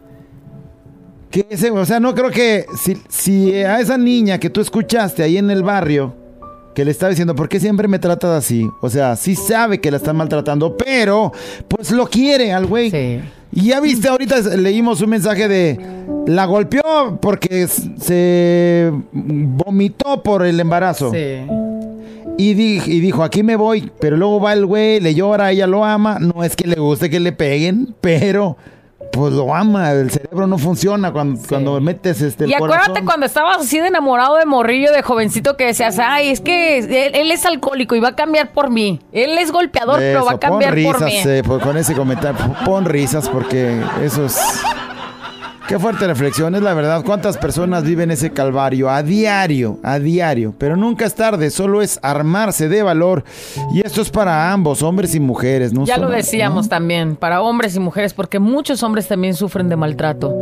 [1.44, 5.22] que ese, o sea, no creo que si, si a esa niña que tú escuchaste
[5.22, 6.16] ahí en el barrio,
[6.74, 8.70] que le estaba diciendo, ¿por qué siempre me tratas así?
[8.82, 11.32] O sea, sí sabe que la están maltratando, pero
[11.68, 12.90] pues lo quiere al güey.
[12.92, 13.20] Sí.
[13.52, 15.78] Y ya viste, ahorita leímos un mensaje de
[16.28, 21.12] la golpeó porque se vomitó por el embarazo.
[21.12, 21.46] Sí.
[22.38, 25.68] Y, di- y dijo, aquí me voy, pero luego va el güey, le llora, ella
[25.68, 26.18] lo ama.
[26.20, 28.58] No es que le guste que le peguen, pero
[29.12, 29.92] pues lo ama.
[29.92, 33.06] El cerebro no funciona cuando, cuando metes este el Y acuérdate corazón.
[33.06, 37.16] cuando estabas así de enamorado de morrillo, de jovencito, que decías, ay, es que él,
[37.16, 39.00] él es alcohólico y va a cambiar por mí.
[39.12, 41.18] Él es golpeador, pero va a cambiar pon por mí.
[41.26, 42.40] eh, por- con ese comentario.
[42.66, 44.40] Pon risas porque eso es...
[45.68, 47.04] Qué fuerte reflexión, es la verdad.
[47.04, 50.54] ¿Cuántas personas viven ese calvario a diario, a diario?
[50.60, 53.24] Pero nunca es tarde, solo es armarse de valor.
[53.74, 55.74] Y esto es para ambos, hombres y mujeres.
[55.74, 55.86] ¿no?
[55.86, 60.36] Ya lo decíamos también, para hombres y mujeres, porque muchos hombres también sufren de maltrato.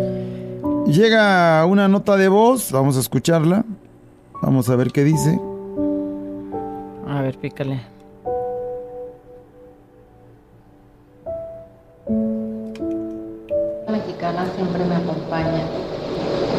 [0.88, 3.64] Llega una nota de voz, vamos a escucharla.
[4.42, 5.40] Vamos a ver qué dice.
[7.08, 7.80] A ver, pícale.
[14.24, 15.64] Mexicana siempre me acompaña.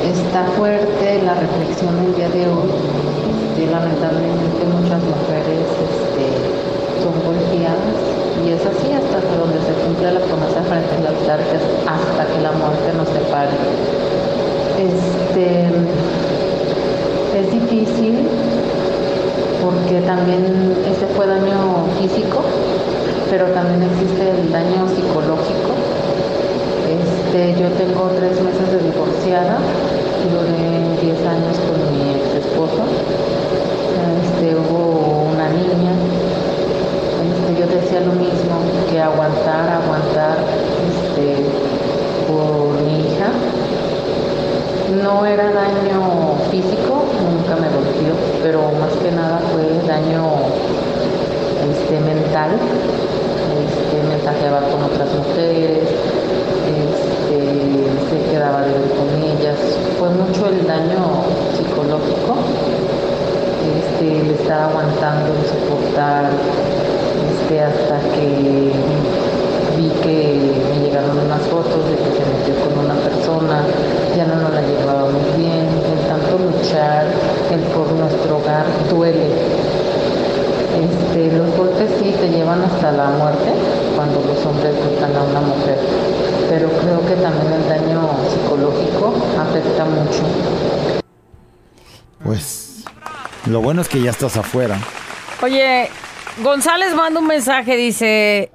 [0.05, 2.69] Está fuerte la reflexión del día de hoy.
[2.69, 6.27] Este, lamentablemente muchas mujeres este,
[7.01, 7.97] son golpeadas
[8.45, 11.57] y es así hasta donde se cumple la promesa frente al altar, que
[11.89, 13.57] hasta que la muerte nos separe.
[14.77, 15.73] Este,
[17.39, 18.29] es difícil
[19.63, 22.43] porque también ese fue daño físico,
[23.31, 25.74] pero también existe el daño psicológico.
[27.35, 29.59] Este, yo tengo tres meses de divorciada,
[30.31, 32.87] duré 10 años con mi ex esposo.
[34.23, 35.91] Este, hubo una niña.
[37.27, 40.37] Este, yo decía lo mismo, que aguantar, aguantar
[40.87, 41.43] este,
[42.29, 43.27] por mi hija.
[45.03, 50.23] No era daño físico, nunca me golpeó, pero más que nada fue daño
[51.69, 52.51] este, mental.
[53.59, 55.89] Este, mensajeaba con otras mujeres,
[58.53, 59.57] con ellas.
[59.99, 61.25] Fue mucho el daño
[61.57, 62.37] psicológico,
[63.73, 66.29] este, el estar aguantando, el soportar,
[67.33, 68.73] este, hasta que
[69.77, 73.63] vi que me llegaron unas fotos de que se metió con una persona,
[74.15, 77.07] ya no nos la llevaba muy bien, el tanto luchar,
[77.51, 79.31] el por nuestro hogar duele.
[80.85, 83.53] Este, los golpes sí te llevan hasta la muerte
[83.97, 85.79] cuando los hombres golpean a una mujer,
[86.49, 90.23] pero creo que también el daño psicológico afecta mucho.
[92.23, 92.85] Pues
[93.47, 94.79] lo bueno es que ya estás afuera.
[95.43, 95.89] Oye,
[96.43, 98.51] González manda un mensaje, dice,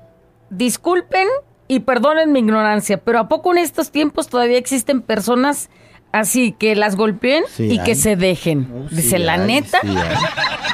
[0.50, 1.28] disculpen
[1.68, 5.70] y perdonen mi ignorancia, pero ¿a poco en estos tiempos todavía existen personas
[6.12, 8.88] así que las golpeen Sí, y que se dejen?
[8.90, 9.80] dice, Sí, la neta.
[9.82, 9.96] sí.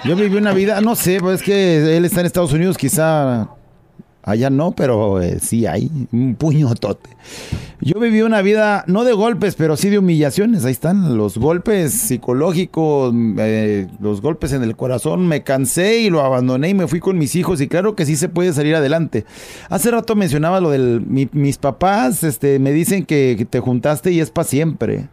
[0.06, 3.50] Yo viví una vida, no sé, pues es que él está en Estados Unidos, quizá
[4.26, 7.10] allá no, pero eh, sí hay un puñotote.
[7.82, 10.66] Yo viví una vida, no de golpes, pero sí de humillaciones.
[10.66, 15.28] Ahí están los golpes psicológicos, eh, los golpes en el corazón.
[15.28, 17.62] Me cansé y lo abandoné y me fui con mis hijos.
[17.62, 19.26] Y claro que sí se puede salir adelante.
[19.70, 24.20] Hace rato mencionaba lo del mi- mis papás, este, me dicen que te juntaste y
[24.20, 25.08] es para siempre.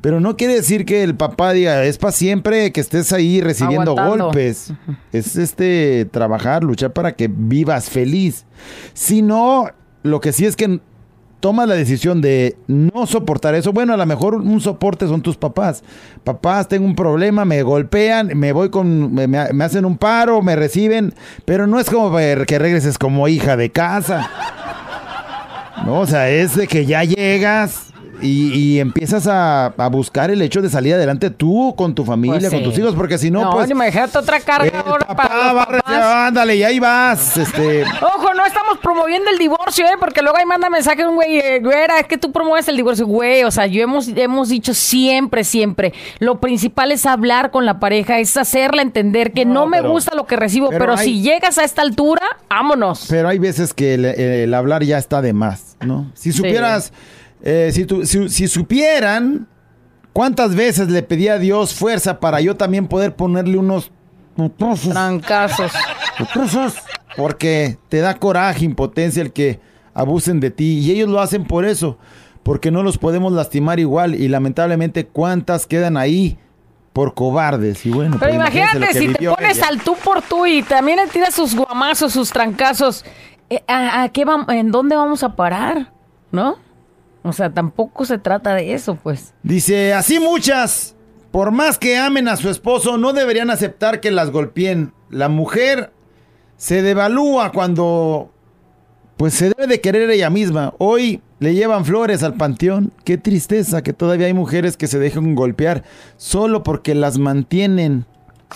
[0.00, 3.92] Pero no quiere decir que el papá diga, es para siempre que estés ahí recibiendo
[3.92, 4.24] Aguantando.
[4.26, 4.72] golpes.
[5.12, 8.44] Es este trabajar, luchar para que vivas feliz.
[8.92, 9.68] Si no,
[10.02, 10.80] lo que sí es que
[11.40, 13.72] tomas la decisión de no soportar eso.
[13.72, 15.82] Bueno, a lo mejor un soporte son tus papás.
[16.24, 20.56] Papás, tengo un problema, me golpean, me voy con, me, me- hacen un paro, me
[20.56, 24.30] reciben, pero no es como ver que regreses como hija de casa.
[25.84, 30.40] No, o sea, es de que ya llegas y, y empiezas a, a buscar el
[30.42, 32.64] hecho de salir adelante tú con tu familia, Pues con sí.
[32.64, 33.68] tus hijos, porque si no, pues...
[33.68, 35.82] ni me dejaste otra carga ahora para los papás.
[36.28, 37.82] ándale, y ahí vas, este...
[37.84, 39.96] Ojo, no estamos promoviendo el divorcio, ¿eh?
[39.98, 43.06] Porque luego ahí manda mensaje un güey, eh, güera, es que tú promueves el divorcio,
[43.06, 43.44] güey.
[43.44, 45.92] O sea, yo hemos, hemos dicho siempre, siempre.
[46.18, 49.90] Lo principal es hablar con la pareja, es hacerla entender que no, No, me pero-
[49.90, 53.06] gusta lo que recibo, pero pero, hay- si llegas a esta altura, vámonos.
[53.08, 56.10] Pero hay veces que el, el hablar ya está de más, ¿no?
[56.14, 56.92] Si supieras,
[57.42, 59.46] eh, si, tu- si, si supieran
[60.12, 63.90] cuántas veces le pedí a Dios fuerza para yo también poder ponerle unos
[64.36, 65.72] putazos, Trancazos.
[66.18, 66.74] putazos,
[67.16, 69.60] porque te da coraje, impotencia el que
[69.94, 71.98] abusen de ti y ellos lo hacen por eso,
[72.42, 76.38] porque no los podemos lastimar igual y lamentablemente cuántas quedan ahí
[76.92, 78.16] por cobardes y bueno.
[78.18, 79.66] Pero pues imagínate si te pones ella.
[79.68, 83.04] al tú por tú y también le tiras sus guamazos, sus trancazos.
[83.50, 85.92] eh, ¿A, a qué vam- ¿En dónde vamos a parar?
[86.32, 86.56] ¿No?
[87.26, 89.34] O sea, tampoco se trata de eso, pues.
[89.42, 90.94] Dice, así muchas,
[91.32, 94.92] por más que amen a su esposo, no deberían aceptar que las golpeen.
[95.10, 95.92] La mujer
[96.56, 98.32] se devalúa cuando,
[99.16, 100.74] pues se debe de querer ella misma.
[100.78, 102.92] Hoy le llevan flores al panteón.
[103.04, 105.82] Qué tristeza que todavía hay mujeres que se dejan golpear
[106.16, 108.06] solo porque las mantienen.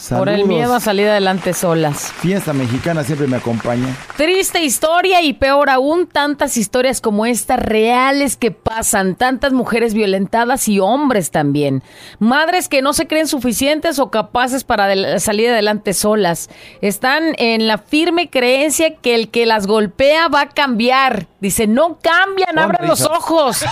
[0.08, 2.12] Por el miedo a salir adelante solas.
[2.12, 3.94] Fiesta mexicana siempre me acompaña.
[4.16, 10.68] Triste historia y peor aún, tantas historias como esta reales que pasan, tantas mujeres violentadas
[10.68, 11.82] y hombres también.
[12.18, 16.50] Madres que no se creen suficientes o capaces para salir adelante solas.
[16.80, 21.26] Están en la firme creencia que el que las golpea va a cambiar.
[21.40, 23.64] Dice, no cambian, Pon abran los ojos.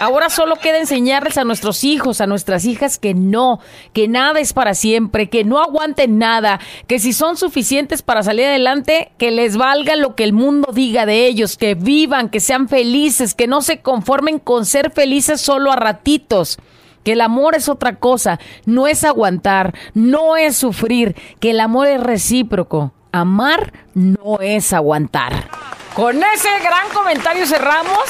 [0.00, 3.60] Ahora solo queda enseñarles a nuestros hijos, a nuestras hijas que no,
[3.92, 8.46] que nada es para siempre, que no aguanten nada, que si son suficientes para salir
[8.46, 12.68] adelante, que les valga lo que el mundo diga de ellos, que vivan, que sean
[12.68, 16.58] felices, que no se conformen con ser felices solo a ratitos.
[17.04, 21.86] Que el amor es otra cosa, no es aguantar, no es sufrir, que el amor
[21.86, 22.92] es recíproco.
[23.12, 25.48] Amar no es aguantar.
[25.94, 28.02] Con ese gran comentario cerramos.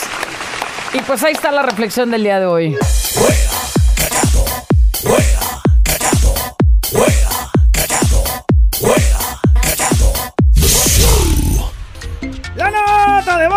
[0.95, 2.77] Y pues ahí está la reflexión del día de hoy.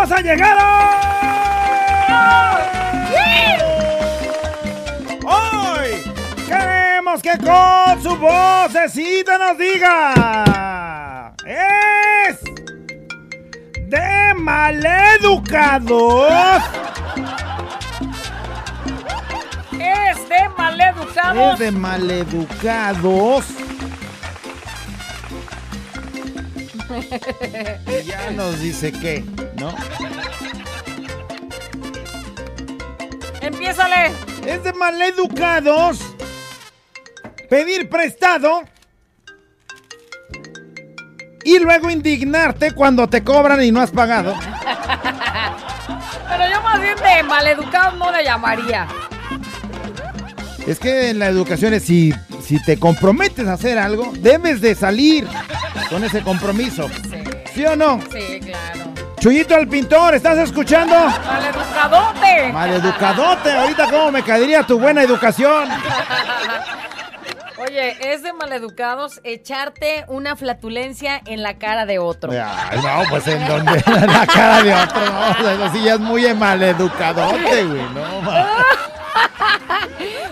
[0.00, 0.60] Voz ha llegado!
[5.26, 5.90] Hoy
[6.46, 11.34] queremos que con su vocecita nos diga.
[11.44, 12.40] Es
[13.88, 15.82] de maleducados.
[19.72, 21.52] Es de maleducados.
[21.52, 23.44] Es de maleducados.
[26.90, 29.24] Y ya nos dice que,
[29.56, 29.74] ¿no?
[33.40, 34.12] Empiézale.
[34.46, 36.00] Es de maleducados.
[37.48, 38.62] Pedir prestado.
[41.44, 44.34] Y luego indignarte cuando te cobran y no has pagado.
[46.28, 48.86] Pero yo más bien de maleducados no le llamaría.
[50.66, 54.74] Es que en la educación es si, si te comprometes a hacer algo, debes de
[54.74, 55.26] salir
[55.90, 56.88] con ese compromiso.
[57.52, 58.00] ¿Sí o no?
[58.12, 58.90] Sí, claro.
[59.18, 60.94] Chuyito el pintor, ¿estás escuchando?
[60.94, 62.52] Maleducadote.
[62.52, 65.68] Maleducadote, ahorita cómo me caería tu buena educación.
[67.58, 72.32] Oye, es de maleducados echarte una flatulencia en la cara de otro.
[72.32, 76.32] Ay, no, pues en donde la cara de otro, no, eso sí ya es muy
[76.32, 78.00] maleducadote, güey, no.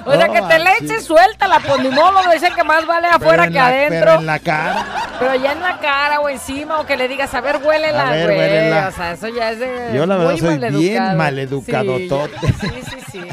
[0.08, 3.44] O sea, que te le eches, suéltala, pues ni modo, dicen que más vale afuera
[3.46, 3.98] que la- adentro.
[4.00, 4.86] Pero en la cara.
[5.18, 8.10] Pero ya en la cara o encima, o que le digas, a ver, huélela, A
[8.12, 8.38] ver, güey.
[8.38, 8.88] huélela.
[8.88, 9.90] O sea, eso ya es de.
[9.94, 11.98] Yo la verdad muy soy bien maleducado.
[11.98, 13.28] Sí, sí, sí, sí.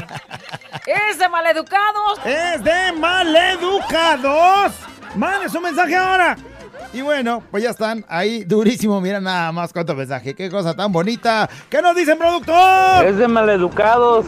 [0.86, 2.20] Es de maleducados.
[2.24, 4.72] Es de maleducados.
[5.14, 6.36] Mande su mensaje ahora.
[6.96, 9.02] Y bueno, pues ya están ahí durísimo.
[9.02, 10.34] Mira nada más cuánto mensaje.
[10.34, 11.46] Qué cosa tan bonita.
[11.68, 13.04] ¿Qué nos dicen, productor?
[13.04, 14.24] Es de maleducados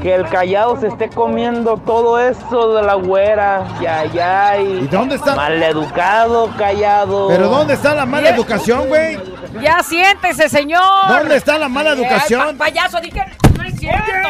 [0.00, 3.64] que el callado se esté comiendo todo eso de la güera.
[3.80, 4.56] Ya, ya.
[4.60, 5.34] ¿Y dónde está?
[5.34, 7.26] Maleducado, callado.
[7.26, 9.18] Pero ¿dónde está la mala educación, güey?
[9.60, 10.80] Ya siéntese, señor.
[11.08, 12.40] ¿Dónde está la mala educación?
[12.50, 13.22] Ay, pa- payaso, di que
[13.58, 14.28] no es cierto.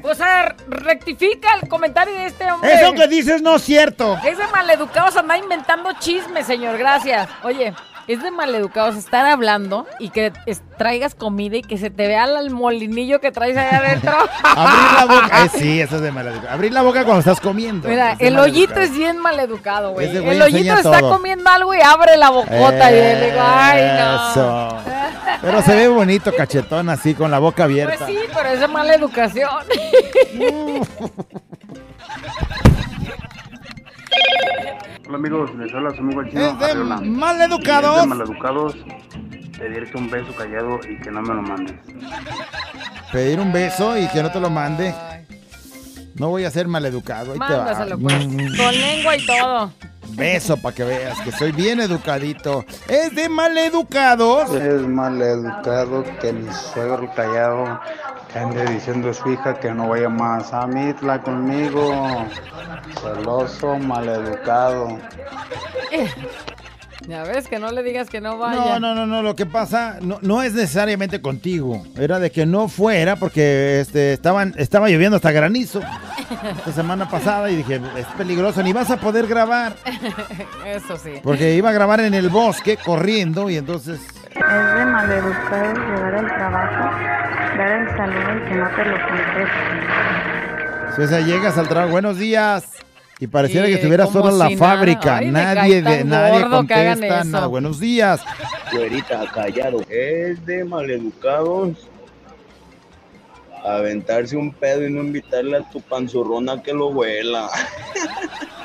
[0.10, 2.72] O sea, rectifica el comentario de este hombre.
[2.74, 4.18] Eso que dices no es cierto.
[4.24, 6.78] Es de maleducados andar inventando chismes, señor.
[6.78, 7.28] Gracias.
[7.42, 7.74] Oye,
[8.06, 10.32] es de maleducados estar hablando y que
[10.76, 14.12] traigas comida y que se te vea el molinillo que traes ahí adentro.
[14.42, 15.44] Abrir la boca.
[15.44, 16.52] Eh, sí, eso es de maleducación.
[16.52, 17.88] Abrir la boca cuando estás comiendo.
[17.88, 18.82] Mira, Es el hoyito maleducado.
[18.92, 20.16] es bien maleducado, güey.
[20.16, 21.10] El hoyito está todo.
[21.10, 24.30] comiendo algo y abre la bocota y le digo, ay, no.
[24.30, 24.69] Eso.
[25.40, 28.06] Pero se ve bonito, cachetón, así, con la boca Pues abierta.
[28.06, 29.48] sí, pero es de mala educación.
[35.08, 36.46] Hola amigos, les habla su amigo el chino.
[36.46, 36.74] Es de
[37.04, 37.96] maleducados.
[37.96, 38.76] Es de maleducados
[39.58, 41.74] pedirte un beso callado y que no me lo mandes.
[43.12, 44.94] Pedir un beso y que no te lo mande.
[46.14, 47.32] No voy a ser maleducado.
[47.32, 47.64] Ahí te va.
[47.64, 48.14] Mándaselo, pues.
[48.56, 49.72] Con lengua y todo.
[50.16, 52.64] Beso para que veas que soy bien educadito.
[52.88, 54.50] Es de maleducados.
[54.54, 57.80] Es mal educado que mi suegro callado
[58.32, 62.26] que ande diciendo a su hija que no vaya más a Mitla conmigo.
[63.00, 64.98] Celoso, maleducado.
[67.06, 68.56] Ya ves, que no le digas que no vaya.
[68.56, 69.22] No, no, no, no.
[69.22, 71.82] Lo que pasa no, no es necesariamente contigo.
[71.98, 75.80] Era de que no fuera porque este, estaban, estaba lloviendo hasta granizo
[76.56, 79.74] esta semana pasada y dije, es peligroso, ni vas a poder grabar.
[80.66, 81.14] Eso sí.
[81.22, 84.00] Porque iba a grabar en el bosque corriendo y entonces...
[84.30, 86.96] Es de maleducado llegar al trabajo,
[87.58, 91.02] dar el saludo y que no te lo conteste.
[91.02, 92.64] O sea, llegas al trabajo, buenos días.
[93.20, 95.18] Y pareciera que estuviera solo en la si fábrica.
[95.18, 97.46] Ay, nadie de nadie contesta nada.
[97.46, 98.22] Buenos días.
[98.72, 99.82] Güerita, callado.
[99.90, 101.89] Es de maleducados
[103.64, 107.48] aventarse un pedo y no invitarle a tu panzurrona que lo huela.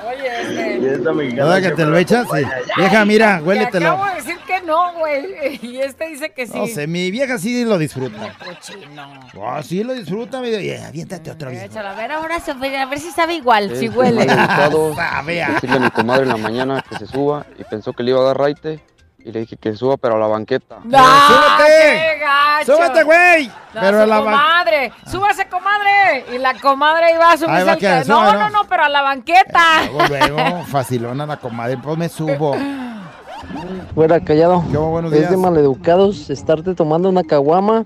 [0.07, 2.27] Oye, Y esta mexicana ¿Verdad que te lo echas?
[2.33, 2.43] Sí.
[2.77, 3.87] Vieja, mira, Te huéletelo.
[3.91, 5.59] acabo de decir que no, güey.
[5.61, 6.53] Y este dice que sí.
[6.57, 8.35] No sé, mi vieja sí lo disfruta.
[8.43, 9.19] Cochino.
[9.37, 10.87] Oh, sí lo disfruta, mi vieja.
[10.87, 11.65] Aviéntate otro viejo.
[11.65, 14.25] Échala, a ver ahora, se- a ver si sabe igual, Es si huele.
[14.95, 18.19] Sabe a mi comadre en la mañana que se suba y pensó que le iba
[18.21, 18.79] a dar raite
[19.25, 20.77] y le dije que suba pero a la banqueta.
[20.93, 21.99] ¡Ah, ¡Súbete!
[21.99, 22.75] qué gacho!
[22.75, 23.47] ¡Súbete, güey!
[23.47, 26.25] No, Pero a la comadre, súbase, comadre.
[26.33, 28.49] Y la comadre iba a subirse al que No, ¿no?
[28.51, 29.89] no, pero a la banqueta.
[29.91, 31.77] Luego, luego, facilona la comadre.
[31.79, 32.55] Pues me subo.
[33.95, 34.61] Fuera callado.
[34.61, 37.83] buenos es de maleducados estarte tomando una caguama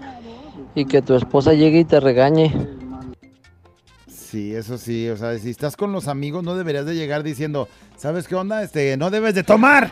[0.76, 2.54] y que tu esposa llegue y te regañe.
[4.08, 5.10] Sí, eso sí.
[5.10, 8.62] O sea, si estás con los amigos, no deberías de llegar diciendo, ¿sabes qué onda?
[8.62, 9.92] Este, no debes de tomar.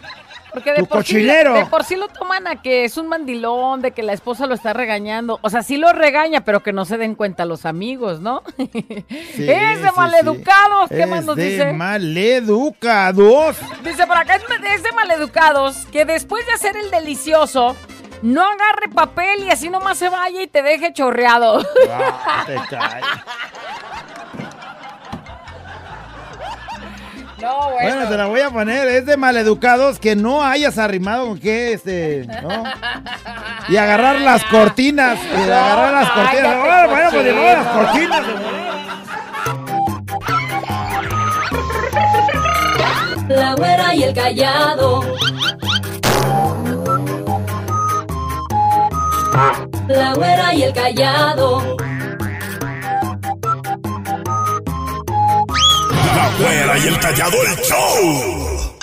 [0.57, 3.79] Porque de ¡Tu por, sí, de por sí lo toman a que es un mandilón,
[3.83, 5.37] de que la esposa lo está regañando.
[5.43, 8.41] O sea, sí lo regaña, pero que no se den cuenta los amigos, ¿no?
[8.57, 8.71] Sí,
[9.37, 10.89] es de sí, maleducados.
[10.89, 11.73] ¿Qué es más nos de dice?
[11.73, 13.57] maleducados.
[13.83, 14.43] Dice por acá, es
[14.73, 17.75] es de maleducados que después de hacer el delicioso,
[18.23, 21.63] no agarre papel y así nomás se vaya y te deje chorreado.
[21.91, 23.01] Ah, te cae.
[27.41, 28.87] No, Bueno, te la voy a poner.
[28.87, 32.63] Es de maleducados que no hayas arrimado con qué, este, ¿no?
[33.69, 35.19] Y agarrar las cortinas.
[35.23, 36.55] Y agarrar las cortinas.
[36.55, 38.23] cállate, Bueno, bueno, pues modo, las cortinas.
[43.29, 45.03] La güera y el callado.
[49.87, 51.77] La güera y el callado.
[56.27, 58.73] La güera y el callado el show.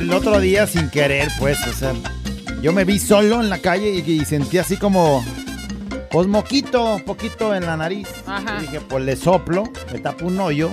[0.00, 1.92] El otro día sin querer, pues, o sea,
[2.60, 5.24] yo me vi solo en la calle y, y sentí así como,
[6.10, 8.08] pues moquito, poquito en la nariz.
[8.26, 8.56] Ajá.
[8.58, 10.72] Y dije, pues le soplo, me tapo un hoyo,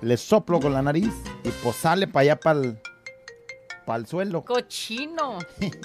[0.00, 1.12] le soplo con la nariz
[1.44, 2.80] y pues sale para allá para el,
[3.96, 4.44] el suelo.
[4.44, 5.38] Cochino.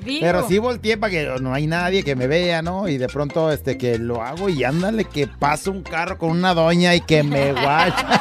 [0.00, 0.20] Digo.
[0.22, 2.88] Pero sí volteé para que no hay nadie que me vea, ¿no?
[2.88, 6.54] Y de pronto este que lo hago y ándale que pasa un carro con una
[6.54, 8.20] doña y que me guacha.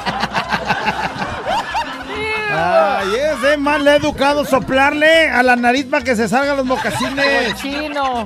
[2.52, 7.56] Ay, es de mal educado soplarle a la nariz para que se salgan los mocasines.
[7.56, 8.26] Chino.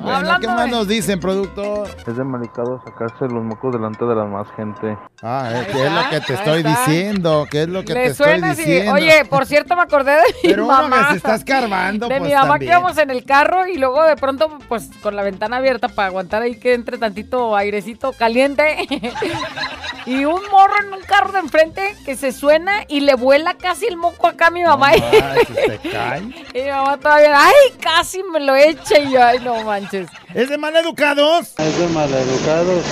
[0.00, 1.88] Bueno, Hablando ¿qué más de- nos dicen, productor?
[2.06, 4.96] Es de malicado sacarse los mocos delante de la más gente.
[5.22, 6.68] Ah, es que es lo que te estoy está.
[6.70, 8.62] diciendo, ¿qué es lo que te Le estoy suena así.
[8.62, 8.92] diciendo?
[8.92, 10.98] Oye, por cierto, me acordé de mi Pero uno mamá.
[11.06, 12.70] que se está escarbando, De pues, mi mamá también.
[12.70, 16.06] que íbamos en el carro y luego de pronto, pues con la ventana abierta para
[16.08, 18.76] aguantar ahí que entre tantito airecito caliente.
[20.06, 23.86] y un morro en un carro de enfrente que se suena y le vuela casi
[23.86, 24.88] el moco acá a mi mamá.
[24.90, 25.00] Ay,
[25.46, 26.20] se te cae.
[26.54, 29.87] y mi mamá todavía, ay, casi me lo echa y yo, ay, no manches.
[30.34, 31.54] ¿Es de maleducados?
[31.58, 32.84] Es de maleducados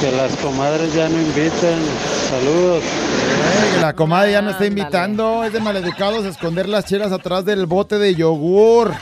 [0.00, 1.78] que las comadres ya no invitan.
[2.30, 2.82] Saludos.
[3.44, 5.44] Ay, que la comadre ya no está invitando.
[5.44, 8.92] Es de maleducados esconder las chelas atrás del bote de yogur.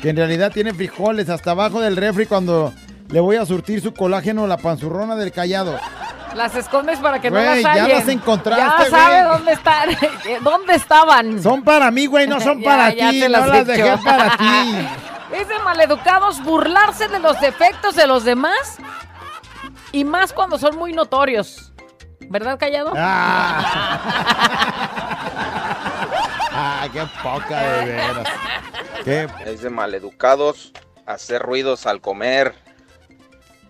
[0.00, 2.72] Que en realidad tiene frijoles hasta abajo del refri cuando
[3.10, 5.78] le voy a surtir su colágeno a la panzurrona del callado.
[6.34, 7.88] Las escondes para que no las ya hallen.
[7.98, 9.36] las encontraste, Ya sabe güey.
[9.36, 9.88] dónde están.
[10.44, 11.42] ¿Dónde estaban?
[11.42, 13.20] Son para mí, güey, no son Ya, para ya ti.
[13.20, 14.02] te No las las dejé hecho.
[14.04, 14.88] para ti.
[15.32, 18.78] Es de maleducados burlarse de los defectos de los demás
[19.92, 21.70] y más cuando son muy notorios.
[22.30, 22.94] ¿Verdad, Callado?
[26.52, 28.26] Ah, qué poca de veras.
[29.04, 30.72] Qué Es de maleducados
[31.06, 32.54] hacer ruidos al comer.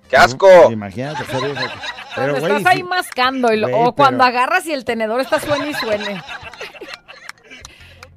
[0.08, 0.70] ¡Qué asco!
[0.72, 1.60] Imagínate hacer eso.
[2.16, 2.82] Pero, güey, estás ahí sí.
[2.84, 6.20] mascando y lo- Güey, o cuando pero- agarras y el tenedor está suene y suene.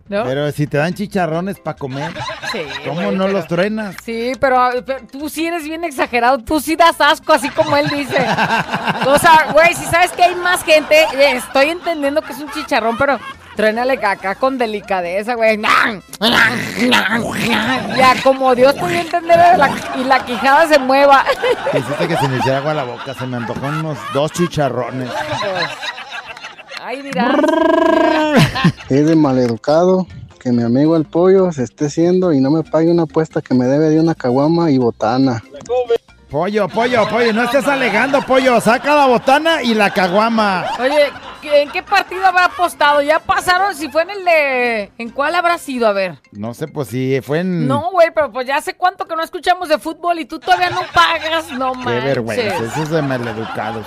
[0.09, 0.23] ¿No?
[0.25, 2.11] Pero si te dan chicharrones para comer,
[2.51, 3.95] Sí, ¿cómo güey, no pero- los truenas?
[4.03, 7.87] Sí, pero, pero tú sí eres bien exagerado, tú sí das asco, así como él
[7.87, 8.17] dice.
[9.07, 12.51] O sea, güey, si sabes que hay más gente, eh, estoy entendiendo que es un
[12.51, 13.19] chicharrón, pero
[13.55, 15.59] trénale acá con delicadeza, güey.
[17.97, 21.23] Ya, como Dios te dio a entender la- y la quijada se mueva.
[21.73, 25.09] Hiciste que se me hiciera agua a la boca, se me antojó unos dos chicharrones.
[26.83, 27.35] Ay, dirás.
[28.89, 30.07] Es de maleducado
[30.39, 33.53] que mi amigo el pollo se esté haciendo y no me pague una apuesta que
[33.53, 35.43] me debe de una caguama y botana.
[36.29, 38.59] Pollo, pollo, pollo, no estés alegando, pollo.
[38.61, 40.65] Saca la botana y la caguama.
[40.79, 41.11] Oye,
[41.43, 43.01] ¿en qué partido habrá apostado?
[43.01, 43.75] ¿Ya pasaron?
[43.75, 44.91] Si fue en el de...
[44.97, 45.87] ¿En cuál habrá sido?
[45.87, 46.19] A ver.
[46.31, 47.67] No sé, pues si fue en.
[47.67, 50.69] No, güey, pero pues ya hace cuánto que no escuchamos de fútbol y tú todavía
[50.69, 52.03] no pagas, no Qué manches.
[52.03, 53.85] vergüenza, eso es de maleducados.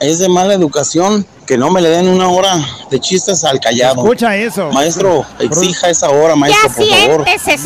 [0.00, 2.54] Es de mala educación que no me le den una hora
[2.90, 4.02] de chistes al callado.
[4.02, 4.70] Escucha eso.
[4.72, 7.24] Maestro, exija esa hora, maestro, por favor.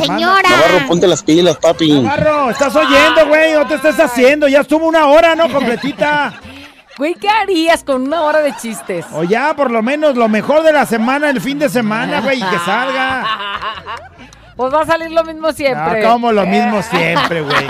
[0.08, 2.00] Navarro, ponte las pilas, papi.
[2.00, 4.48] Navarro, estás oyendo, güey, no te estés haciendo.
[4.48, 5.52] Ya estuvo una hora, ¿no?
[5.52, 6.40] Completita.
[6.98, 9.04] Güey, ¿qué harías con una hora de chistes?
[9.12, 12.38] O ya, por lo menos, lo mejor de la semana, el fin de semana, güey,
[12.38, 13.26] y que salga.
[14.56, 16.02] Pues va a salir lo mismo siempre.
[16.02, 17.66] No, como lo mismo siempre, güey.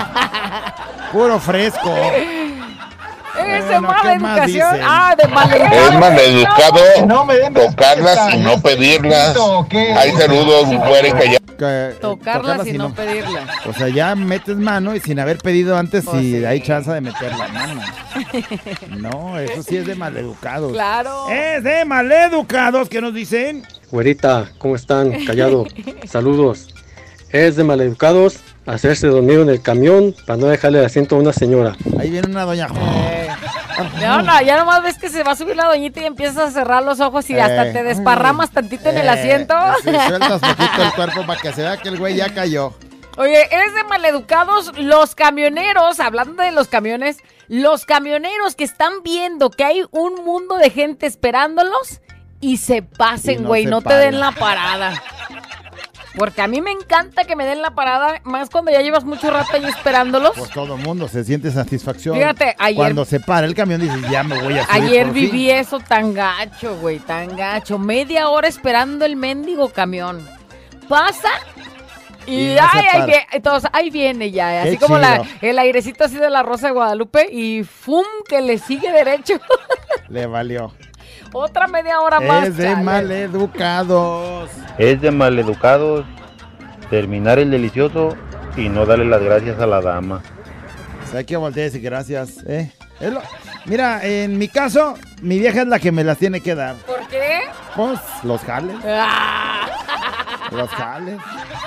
[1.11, 1.93] Puro fresco.
[3.39, 4.71] Es de Bueno, mala ¿qué más educación.
[4.73, 4.87] dicen?
[4.89, 5.99] Ah, de mala Es educación.
[5.99, 6.79] maleducado
[7.53, 9.37] tocarlas y no pedirlas.
[9.97, 11.37] Hay saludos, güey, que ya.
[11.99, 13.43] Tocarlas y no pedirlas.
[13.65, 16.45] O sea, ya metes mano y sin haber pedido antes Pues si sí.
[16.45, 17.81] hay chance de meter la mano.
[18.97, 20.71] No, eso sí es de maleducados.
[20.73, 21.29] Claro.
[21.29, 23.63] Es de maleducados que nos dicen.
[23.91, 25.25] Güerita, ¿cómo están?
[25.25, 25.65] Callado.
[26.07, 26.73] Saludos.
[27.31, 31.33] Es de maleducados hacerse dormido en el camión para no dejarle el asiento a una
[31.33, 31.75] señora.
[31.99, 32.67] Ahí viene una doña.
[34.01, 36.51] No, no, ya nomás ves que se va a subir la doñita y empiezas a
[36.51, 37.41] cerrar los ojos y Eh.
[37.41, 39.55] hasta te desparramas tantito en el Eh, asiento.
[39.83, 42.73] sí, sueltas poquito el cuerpo para que se vea que el güey ya cayó.
[43.17, 49.49] Oye, es de maleducados los camioneros, hablando de los camiones, los camioneros que están viendo
[49.49, 52.01] que hay un mundo de gente esperándolos
[52.39, 55.01] y se pasen, no güey, se no, te den la parada.
[56.17, 59.29] Porque a mí me encanta que me den la parada, más cuando ya llevas mucho
[59.29, 60.31] rato ahí esperándolos.
[60.35, 62.17] Pues todo el mundo se siente satisfacción.
[62.17, 65.29] Fíjate, ayer- Cuando se para el camión dices, ya me voy a subir Ayer viví
[65.47, 65.49] fin.
[65.51, 67.77] eso tan gacho, güey, tan gacho.
[67.77, 70.27] Media hora esperando el mendigo camión.
[70.89, 71.29] Pasa
[72.25, 76.15] y, Y ay, ahí entonces, ahí viene ya, Qué así como la, el airecito así
[76.15, 78.03] de la Rosa de Guadalupe y ¡fum!
[78.27, 79.35] que le sigue derecho.
[80.09, 80.73] Le valió.
[81.37, 82.47] Otra media hora más.
[82.47, 82.83] Es de chale.
[82.83, 84.49] maleducados.
[84.77, 86.05] Es de maleducados
[86.89, 88.15] terminar el delicioso
[88.55, 90.21] y no darle las gracias a la dama.
[91.05, 92.43] O sea, hay que voltear y decir gracias.
[92.47, 92.71] ¿eh?
[92.99, 93.21] Es lo-
[93.65, 96.75] Mira, en mi caso, mi vieja es la que me las tiene que dar.
[96.75, 97.41] ¿Por qué?
[97.75, 99.67] Pues los jales, Ah,
[100.51, 101.17] los jales.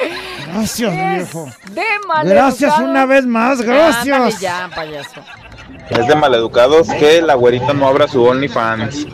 [0.52, 1.44] Gracias, es viejo.
[1.72, 2.58] de maleducados.
[2.60, 4.40] Gracias una vez más, gracias.
[4.40, 5.20] Ya, payaso.
[5.90, 9.06] Es de maleducados que la güerita no abra su OnlyFans.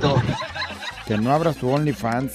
[1.07, 2.35] Que no abras tu OnlyFans.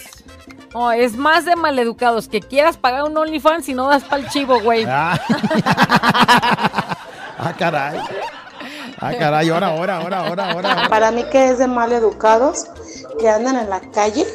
[0.74, 4.62] Oh, es más de maleducados que quieras pagar un OnlyFans y no das pa'l chivo,
[4.62, 4.86] güey.
[4.88, 5.20] Ah,
[7.38, 8.00] ah caray.
[8.98, 10.90] Ah, caray, ahora, ahora, ahora, ahora, ahora.
[10.90, 12.68] Para mí que es de mal educados
[13.20, 14.26] que andan en la calle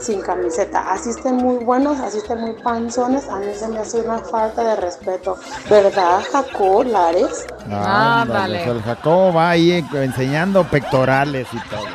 [0.00, 0.92] sin camiseta.
[0.92, 4.62] Así estén muy buenos, así estén muy panzones, a mí se me hace una falta
[4.62, 5.36] de respeto.
[5.68, 7.46] ¿Verdad, Jacob Lares?
[7.70, 8.62] Ándale.
[8.64, 11.86] pues El Jacobo va ahí enseñando pectorales y todo.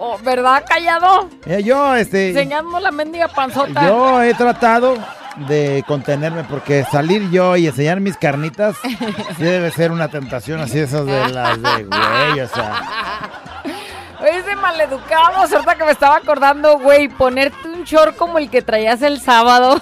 [0.00, 1.28] Oh, ¿Verdad, callado?
[1.44, 2.28] Eh, yo, este.
[2.28, 3.86] Enseñando la mendiga panzota.
[3.86, 4.96] Yo he tratado
[5.48, 8.76] de contenerme porque salir yo y enseñar mis carnitas
[9.36, 12.82] sí debe ser una tentación así esas de las de güey, o sea.
[14.24, 18.62] Es de maleducados, ahorita que me estaba acordando, güey, ponerte un short como el que
[18.62, 19.80] traías el sábado.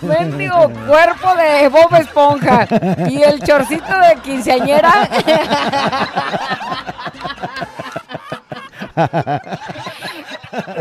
[0.00, 2.66] Mendigo cuerpo de Bob Esponja
[3.08, 5.08] y el chorcito de quinceañera.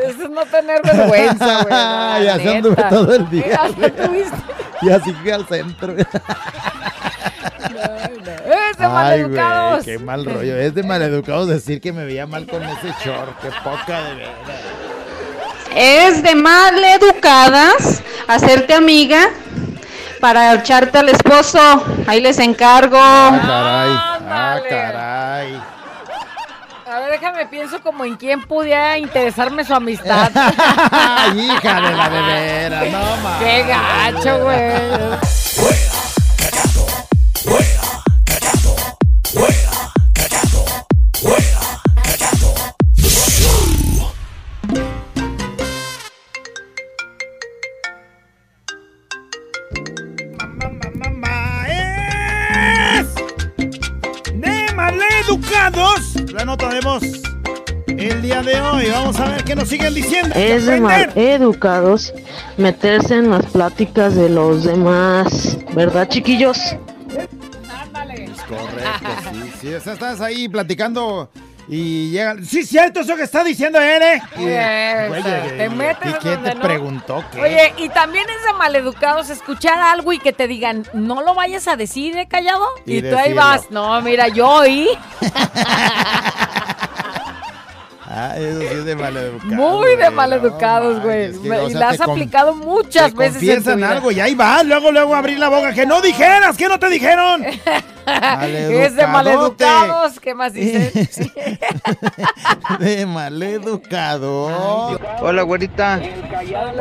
[0.04, 1.70] Eso es no tener vergüenza, güey.
[1.70, 2.58] la y así neta.
[2.58, 3.60] anduve todo el día.
[3.62, 3.86] Así güey.
[4.00, 4.38] anduviste.
[4.82, 5.94] Y así fui al centro.
[7.84, 9.84] Es de Ay, maleducados.
[9.84, 10.58] güey, qué mal rollo.
[10.58, 13.40] Es de maleducados decir que me veía mal con ese short.
[13.42, 14.34] Qué poca de veras.
[15.76, 19.30] Es de maleducadas hacerte amiga
[20.20, 21.60] para echarte al esposo.
[22.08, 22.98] Ahí les encargo.
[23.00, 23.98] Ah, caray.
[24.30, 25.62] Ah, caray.
[26.86, 30.30] A ver, déjame pienso como en quién pudiera interesarme su amistad.
[31.36, 33.44] Hija de la de veras, no mames.
[33.48, 34.72] Qué gacho, güey.
[56.34, 57.04] La nota de voz.
[57.86, 60.34] El día de hoy, vamos a ver qué nos siguen diciendo.
[60.36, 61.14] Es de Aprender.
[61.16, 62.12] educados
[62.58, 66.58] meterse en las pláticas de los demás, ¿verdad, chiquillos?
[68.48, 69.74] Correcto, sí, sí.
[69.76, 71.30] O sea, estás ahí platicando
[71.68, 72.36] y llega.
[72.44, 74.22] Sí, cierto eso que está diciendo él, ¿eh?
[74.38, 76.62] Y- Eh, Güey, o sea, ¿y- te metes ¿Y quién donde te no.
[76.62, 77.42] preguntó qué?
[77.42, 81.68] Oye, y también es de maleducados escuchar algo y que te digan, no lo vayas
[81.68, 82.66] a decir, ¿eh, callado?
[82.86, 84.88] Y Y, tú ahí vas, no, mira, yo oí.
[88.16, 89.56] Ah, eso sí es de maleducado.
[89.56, 91.32] Muy de güey, maleducados, no güey.
[91.32, 93.42] que, y sea, la has aplicado muchas te veces.
[93.66, 93.90] vida.
[93.90, 95.74] algo y ahí va, luego, luego abrir la boca.
[95.74, 97.44] Que no dijeras, que no te dijeron.
[98.06, 100.20] Es de maleducados.
[100.20, 100.94] ¿Qué más dices?
[102.80, 105.00] De maleducado.
[105.22, 106.02] Hola, güerita.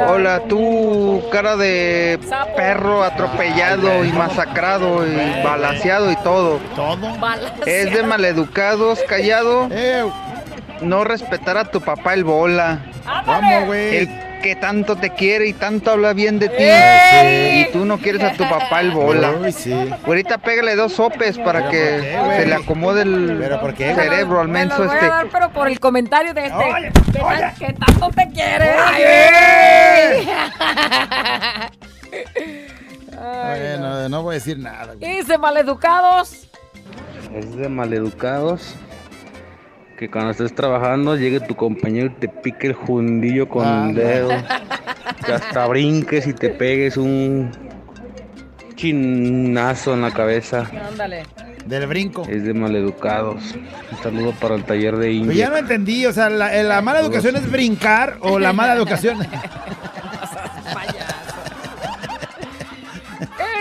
[0.08, 2.18] Hola, tú, cara de
[2.56, 6.58] perro atropellado y masacrado y balaseado y todo.
[6.74, 7.08] Todo.
[7.66, 9.68] Es de maleducados, callado.
[10.82, 12.80] No respetar a tu papá el bola.
[13.24, 13.96] ¿Cómo, güey?
[13.96, 14.08] El
[14.42, 16.56] que tanto te quiere y tanto habla bien de ti.
[16.64, 17.60] ¡Ey!
[17.62, 19.30] Y tú no quieres a tu papá el bola.
[19.40, 19.72] Uy, sí.
[20.04, 23.94] Güerita, pégale dos sopes para que qué, se le acomode el ¿Pero por qué?
[23.94, 25.06] cerebro al Me los menso voy este.
[25.06, 26.64] a dar, pero por el comentario de este.
[27.12, 28.72] ¿Qué, tan- qué tanto te quiere?
[33.16, 34.94] Bueno, no voy a decir nada.
[34.98, 35.22] güey.
[35.22, 36.48] De maleducados.
[37.34, 38.74] Es de maleducados
[40.02, 43.94] que cuando estés trabajando llegue tu compañero y te pique el jundillo con Ah, el
[43.94, 44.30] dedo.
[45.24, 47.52] Que hasta brinques y te pegues un
[48.74, 50.68] chinazo en la cabeza.
[50.88, 51.22] Ándale.
[51.66, 52.26] Del brinco.
[52.28, 53.54] Es de maleducados.
[53.92, 55.34] Un saludo para el taller de Pues India.
[55.46, 58.74] ya no entendí, o sea, la, eh, la mala educación es brincar o la mala
[58.74, 59.18] educación.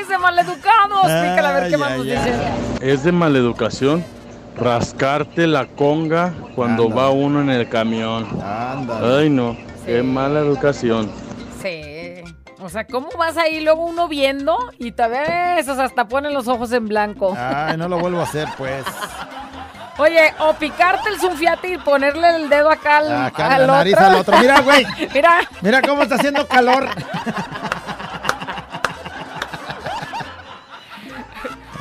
[0.01, 1.01] Es de maleducados.
[1.03, 2.13] Pícale a ver qué más ay, nos ay.
[2.13, 2.41] dicen.
[2.81, 4.03] Es de maleducación
[4.58, 7.02] rascarte la conga cuando Ándale.
[7.02, 8.28] va uno en el camión.
[8.43, 9.20] Ándale.
[9.24, 9.58] Ay, no.
[9.86, 11.12] Qué mala educación.
[11.62, 12.24] Sí.
[12.62, 16.34] O sea, ¿cómo vas ahí luego uno viendo y te ves, o sea, hasta ponen
[16.34, 17.36] los ojos en blanco?
[17.38, 18.86] Ay, no lo vuelvo a hacer, pues.
[19.97, 23.74] Oye, o picarte el sunfiate y ponerle el dedo acá al, Acá en al la
[23.78, 24.06] nariz otro.
[24.06, 24.38] al otro.
[24.39, 24.86] Mira, güey.
[25.14, 25.32] Mira.
[25.62, 26.88] Mira cómo está haciendo calor.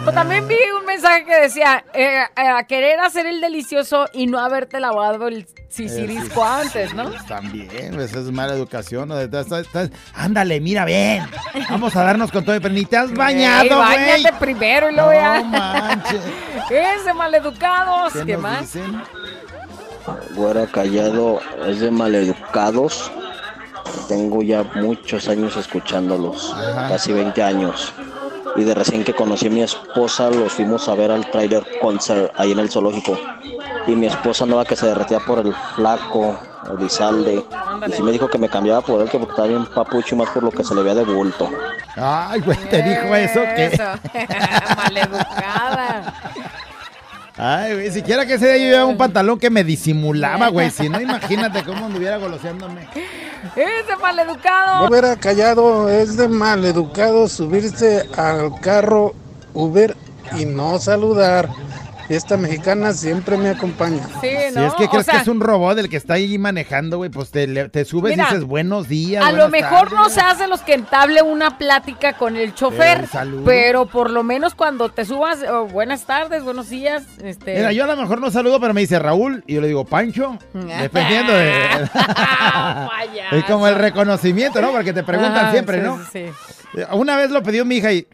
[0.06, 4.26] O también vi un mensaje que decía, eh, eh, a querer hacer el delicioso y
[4.26, 7.10] no haberte lavado el sisirisco Eh, antes, ¿no?
[7.10, 9.08] Pues también, pues, es mala educación.
[9.10, 9.20] ¿no?
[9.20, 11.24] Estás- estás- estás- Ándale, mira, ven.
[11.68, 12.58] Vamos a darnos con todo.
[12.60, 13.78] Pero ni te has bañado, Ey, güey.
[13.78, 15.42] Báñate primero y luego No ya.
[15.42, 16.20] manches.
[16.70, 18.12] Es de maleducados.
[18.14, 18.60] ¿Qué ¿Qué, nos más?
[18.60, 19.02] dicen?
[20.34, 23.12] Güera Callado es de maleducados.
[24.08, 26.54] Tengo ya muchos años escuchándolos,
[26.88, 27.92] casi 20 años.
[28.56, 32.32] Y de recién que conocí a mi esposa, los fuimos a ver al trailer concert
[32.36, 33.18] ahí en el zoológico.
[33.86, 36.38] Y mi esposa andaba que se derretía por el flaco,
[36.78, 37.44] Elizalde.
[37.86, 40.18] Y sí me dijo que me cambiaba por él, que porque estaba bien papucho y
[40.18, 41.48] más por lo que se le veía de bulto.
[41.96, 43.40] Ay, güey, te dijo eso.
[43.54, 43.84] que Eso.
[44.76, 46.14] Maleducada.
[47.42, 50.70] Ay, güey, siquiera que ese día yo llevaba un pantalón que me disimulaba, güey.
[50.70, 52.82] Si no, imagínate cómo anduviera goloseándome.
[53.56, 54.86] Es de maleducado.
[54.86, 59.14] Hubiera callado, es de maleducado subirse al carro
[59.54, 59.96] Uber
[60.38, 61.48] y no saludar.
[62.10, 64.04] Esta mexicana siempre me acompaña.
[64.20, 67.08] Sí, Si es que crees que es un robot el que está ahí manejando, güey,
[67.08, 67.46] pues te,
[67.84, 69.24] subes Mira, y dices buenos días.
[69.24, 69.92] A lo mejor tardes".
[69.92, 73.44] no se hace los que entable una plática con el chofer, saludo.
[73.44, 77.54] pero por lo menos cuando te subas, oh, buenas tardes, buenos días, este...
[77.54, 79.84] Mira, yo a lo mejor no saludo, pero me dice Raúl y yo le digo
[79.84, 81.52] Pancho, dependiendo de...
[83.30, 84.72] es como el reconocimiento, ¿no?
[84.72, 86.04] Porque te preguntan Ajá, siempre, sí, ¿no?
[86.12, 86.26] sí,
[86.74, 86.82] sí.
[86.90, 88.04] Una vez lo pidió mi hija y...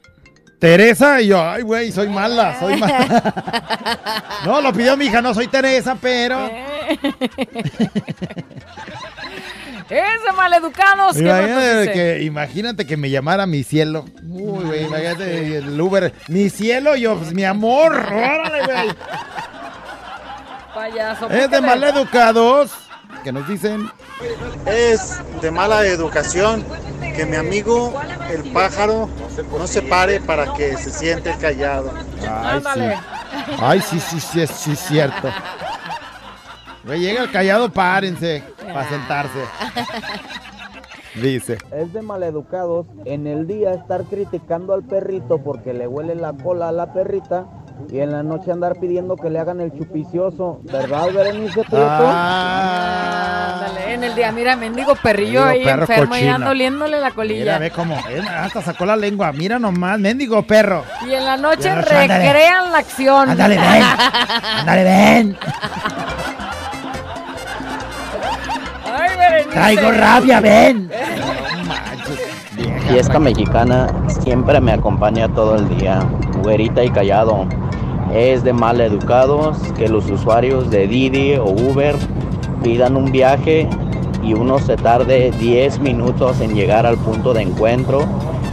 [0.59, 4.25] Teresa, y yo, ay, güey, soy mala, soy mala.
[4.47, 6.51] no, lo pidió mi hija, no soy Teresa, pero...
[9.89, 11.17] Es de maleducados.
[11.17, 14.05] ¿qué más nos Imagínate que, imagínate que me llamara mi cielo.
[14.29, 16.13] Uy, güey, imagínate el Uber.
[16.27, 17.95] Mi cielo, y yo, pues mi amor.
[17.95, 18.89] Órale, güey.
[20.75, 21.31] Payaso.
[21.31, 22.73] Es de maleducados.
[23.27, 23.91] Que nos dicen.
[24.67, 26.65] Es de mala educación
[27.17, 27.93] que mi amigo
[28.31, 29.09] el pájaro
[29.51, 31.91] no se pare para que se siente callado.
[32.25, 32.81] Ay, sí.
[33.59, 35.29] Ay, sí, sí, sí, es sí, es cierto.
[36.85, 38.45] Llega el callado, párense.
[38.59, 39.41] Para sentarse.
[41.21, 41.59] Dice.
[41.73, 46.69] Es de maleducados en el día estar criticando al perrito porque le huele la cola
[46.69, 47.49] a la perrita
[47.91, 52.09] y en la noche andar pidiendo que le hagan el chupicioso, ¿verdad, Berenice Prieto?
[52.09, 56.35] Ándale, en el día, mira, mendigo perrillo Mendigo ahí perro enfermo y cochino.
[56.35, 57.59] ando oliéndole la Mira, colilla.
[57.59, 57.95] ve cómo.
[58.09, 59.33] eh, hasta sacó la lengua.
[59.33, 60.85] Mira nomás, mendigo perro.
[61.09, 62.25] Y en la noche Y en la noche, ándale.
[62.27, 63.31] recrean la acción.
[63.31, 63.83] Ándale, ven.
[64.61, 65.37] Ándale, ven.
[68.85, 69.51] Ay, Berenice.
[69.51, 70.91] Traigo rabia, ven.
[72.09, 72.26] Y
[72.95, 73.89] esta mexicana
[74.21, 76.09] siempre me acompaña todo el día,
[76.43, 77.47] güerita y callado.
[78.15, 81.97] Es de mal educados que los usuarios de Didi o Uber
[82.63, 83.69] pidan un viaje
[84.23, 88.05] y uno se tarde 10 minutos en llegar al punto de encuentro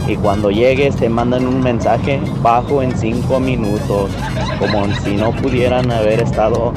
[0.06, 4.10] y cuando llegues te mandan un mensaje bajo en 5 minutos,
[4.58, 6.72] como si no pudieran haber estado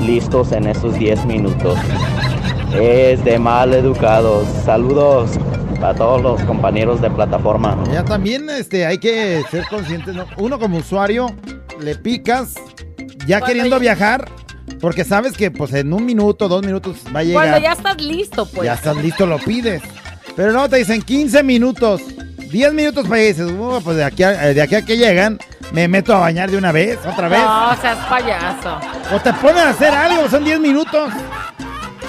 [0.00, 1.78] listos en esos 10 minutos.
[2.74, 4.48] Es de mal educados.
[4.64, 5.38] Saludos
[5.84, 7.76] a todos los compañeros de plataforma.
[7.92, 10.26] Ya también este, hay que ser conscientes, ¿no?
[10.38, 11.34] Uno como usuario
[11.80, 12.54] le picas
[13.26, 14.28] ya Cuando queriendo ya- viajar
[14.80, 17.48] porque sabes que pues en un minuto, dos minutos va a llegar.
[17.48, 18.64] Cuando ya estás listo, pues.
[18.66, 19.82] Ya estás listo, lo pides.
[20.36, 22.02] Pero no, te dicen 15 minutos,
[22.50, 25.38] 10 minutos para dices, "Uh, pues de aquí, a, de aquí a que llegan,
[25.72, 27.40] me meto a bañar de una vez, otra vez.
[27.40, 28.78] No, seas payaso.
[29.14, 31.10] O te ponen a hacer algo, son 10 minutos.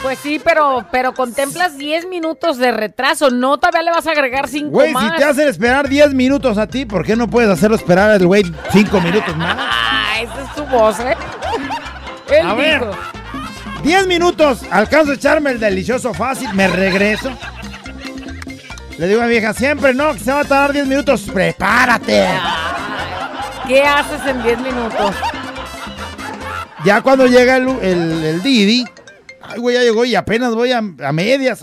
[0.05, 3.31] Pues sí, pero, pero contemplas 10 minutos de retraso.
[3.31, 5.03] No, todavía le vas a agregar 5 Güey, más.
[5.13, 8.27] si te hacen esperar 10 minutos a ti, ¿por qué no puedes hacerlo esperar al
[8.27, 9.55] güey 5 minutos más?
[9.59, 11.17] Ah, esa es su voz, ¿eh?
[12.29, 12.81] Él A ver.
[12.81, 12.91] dijo.
[13.81, 17.31] 10 minutos, alcanzo a echarme el delicioso fácil, me regreso.
[18.99, 22.27] Le digo a mi vieja, siempre no, que se va a tardar 10 minutos, prepárate.
[23.67, 25.15] ¿Qué haces en 10 minutos?
[26.83, 28.85] Ya cuando llega el, el, el Didi,
[29.55, 31.61] ay, güey, ya llegó y apenas voy a, a medias.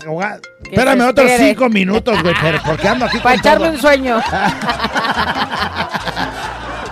[0.63, 1.31] Espérame otros.
[1.37, 3.75] 5 minutos, güey, pero porque ando aquí Para con echarme todo.
[3.75, 4.21] un sueño.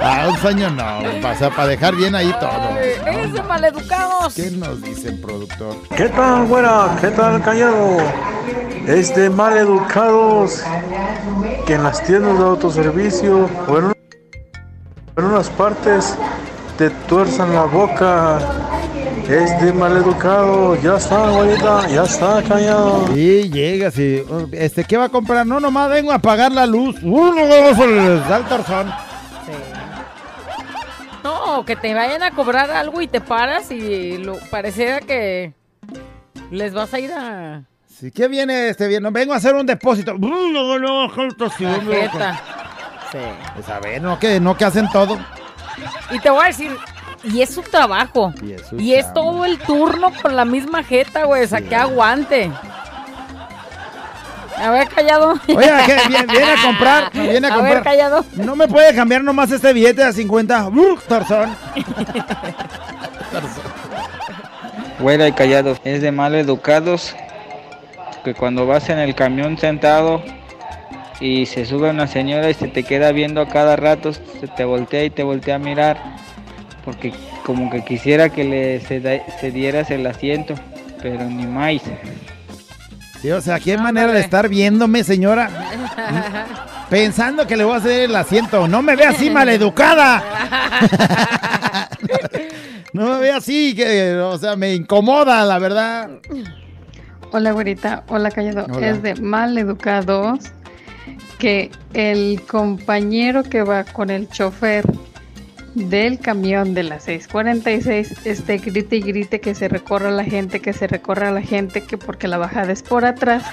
[0.04, 2.76] Ah, un sueño no, o sea, para dejar bien ahí todo.
[2.80, 4.34] Es de maleducados.
[4.34, 5.76] ¿Qué nos dice el productor?
[5.96, 6.98] ¿Qué tal, güera?
[7.00, 7.98] ¿Qué tal, callado?
[8.88, 10.64] Es de mal educados
[11.68, 13.94] que en las tiendas de autoservicio o en
[15.24, 16.18] unas partes
[16.80, 18.40] te tuerzan la boca.
[19.32, 20.76] Es de mal educado.
[20.82, 21.88] Ya está, güerita.
[21.88, 23.08] Ya está, callado.
[23.14, 25.48] Sí, llegas y, este, ¿qué va a comprar?
[25.48, 27.02] No, nomás vengo a apagar la luz.
[27.02, 28.92] Uh, no, no, no, les da el torzón.
[31.24, 35.54] No, que te vayan a cobrar algo y te paras y lo, pareciera que
[36.50, 37.64] les vas a ir a...
[37.88, 39.02] Sí, ¿qué viene este bien?
[39.02, 40.14] No, vengo a hacer un depósito.
[40.16, 41.10] Uh, no, no.
[41.58, 41.66] Sí.
[43.56, 45.18] Pues a ver, no que, no que hacen todo.
[46.12, 46.76] Y te voy a decir,
[47.24, 48.34] y es su trabajo.
[48.44, 49.14] Y es su Y es chamba.
[49.22, 51.44] todo el turno con la misma jeta, güey.
[51.44, 52.52] O sea, que aguante.
[54.58, 55.34] A ver, callado.
[55.48, 55.98] Oye, ¿qué?
[56.10, 57.74] Viene, viene a comprar, viene a A comprar.
[57.76, 58.26] ver, callado.
[58.36, 60.68] No me puede cambiar nomás este billete a 50.
[60.68, 61.56] Uh, torzón.
[65.00, 65.78] Güera y callado.
[65.84, 67.16] Es de mal educados
[68.24, 70.22] que cuando vas en el camión sentado
[71.20, 74.64] y se sube una señora y se te queda viendo a cada rato, se te
[74.64, 75.98] voltea y te voltea a mirar
[76.84, 77.14] porque
[77.46, 80.56] como que quisiera que le cedieras el asiento,
[81.02, 81.82] pero ni más.
[83.22, 85.50] Sí, o sea, qué manera de estar viéndome, señora.
[86.90, 88.68] Pensando que le voy a hacer el asiento.
[88.68, 90.24] No me ve así maleducada.
[92.94, 96.10] No me ve así, que, o sea, me incomoda, la verdad.
[97.32, 98.04] Hola, güerita.
[98.10, 98.66] Hola, callado.
[98.70, 98.90] Hola.
[98.90, 100.52] Es de mal educados
[101.40, 104.86] que el compañero que va con el chofer
[105.76, 110.74] del camión de las 6:46 esté grite y grite que se recorra la gente, que
[110.74, 113.44] se recorra la gente, que porque la bajada es por atrás.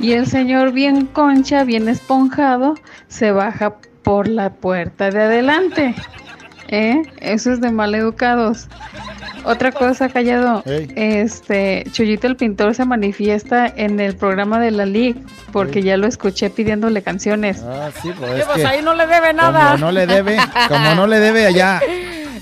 [0.00, 2.74] Y el señor bien concha, bien esponjado,
[3.08, 5.94] se baja por la puerta de adelante.
[6.68, 7.02] ¿Eh?
[7.20, 8.68] Eso es de mal educados.
[9.46, 10.62] Otra cosa, callado.
[10.66, 15.16] Este, Chuyito el pintor se manifiesta en el programa de la League
[15.52, 17.62] porque ya lo escuché pidiéndole canciones.
[17.64, 19.72] Ah, sí, pues Sí, es pues que ahí no le debe nada.
[19.72, 20.36] Como no le debe,
[20.68, 21.80] como no le debe allá.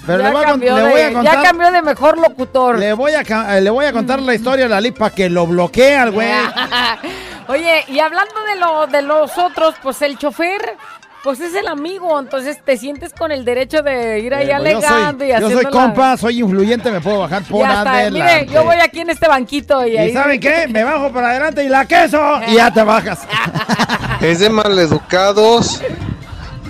[0.06, 1.34] Pero ya, le, voy a, con- cambió le de, voy a contar.
[1.34, 2.78] ya cambió de mejor locutor.
[2.78, 5.30] Le voy a, eh, le voy a contar la historia de la Lip para que
[5.30, 6.28] lo bloquee al güey.
[7.48, 10.76] Oye, y hablando de lo de los otros, pues el chofer,
[11.24, 14.72] pues es el amigo, entonces te sientes con el derecho de ir ahí Eh, pues
[14.74, 17.68] yo soy- alegando y yo haciendo soy compa, soy influyente, me puedo bajar por Ya
[17.78, 18.10] está, adelante.
[18.44, 20.12] mire, yo voy aquí en este banquito y, ¿Y ahí.
[20.12, 20.68] saben qué?
[20.70, 23.26] Me bajo para adelante y la queso y ya te bajas.
[24.20, 25.82] Es de maleducados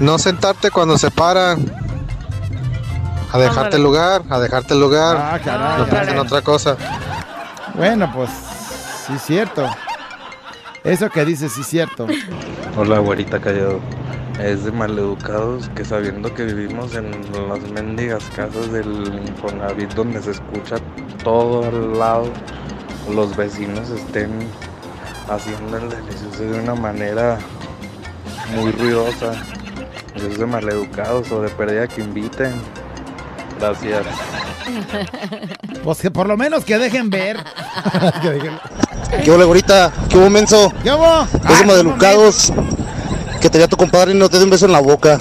[0.00, 1.64] no sentarte cuando se paran.
[3.32, 5.16] A dejarte el lugar, a dejarte el lugar.
[5.18, 6.76] Ah, caray, no piensen otra cosa.
[7.74, 8.30] Bueno, pues
[9.06, 9.68] sí es cierto.
[10.84, 12.06] Eso que dices sí es cierto.
[12.76, 13.80] Hola, güerita callado.
[14.40, 17.10] Es de maleducados que sabiendo que vivimos en
[17.48, 20.76] las mendigas casas del Infonavit donde se escucha
[21.22, 22.26] todo al lado,
[23.14, 24.30] los vecinos estén
[25.28, 27.38] haciendo el delicioso de una manera
[28.56, 29.32] muy ruidosa.
[30.16, 32.52] Es de maleducados o de pérdida que inviten.
[33.60, 34.04] Gracias.
[35.84, 37.36] Pues que por lo menos que dejen ver.
[38.22, 38.58] Que dejen-
[39.22, 39.92] ¿Qué hubo, ahorita?
[40.08, 40.72] ¿Qué hubo, menso?
[40.82, 41.22] ¿Qué hubo?
[41.50, 42.52] Es de maleducados
[43.44, 45.18] que te vea tu compadre y no te dé un beso en la boca.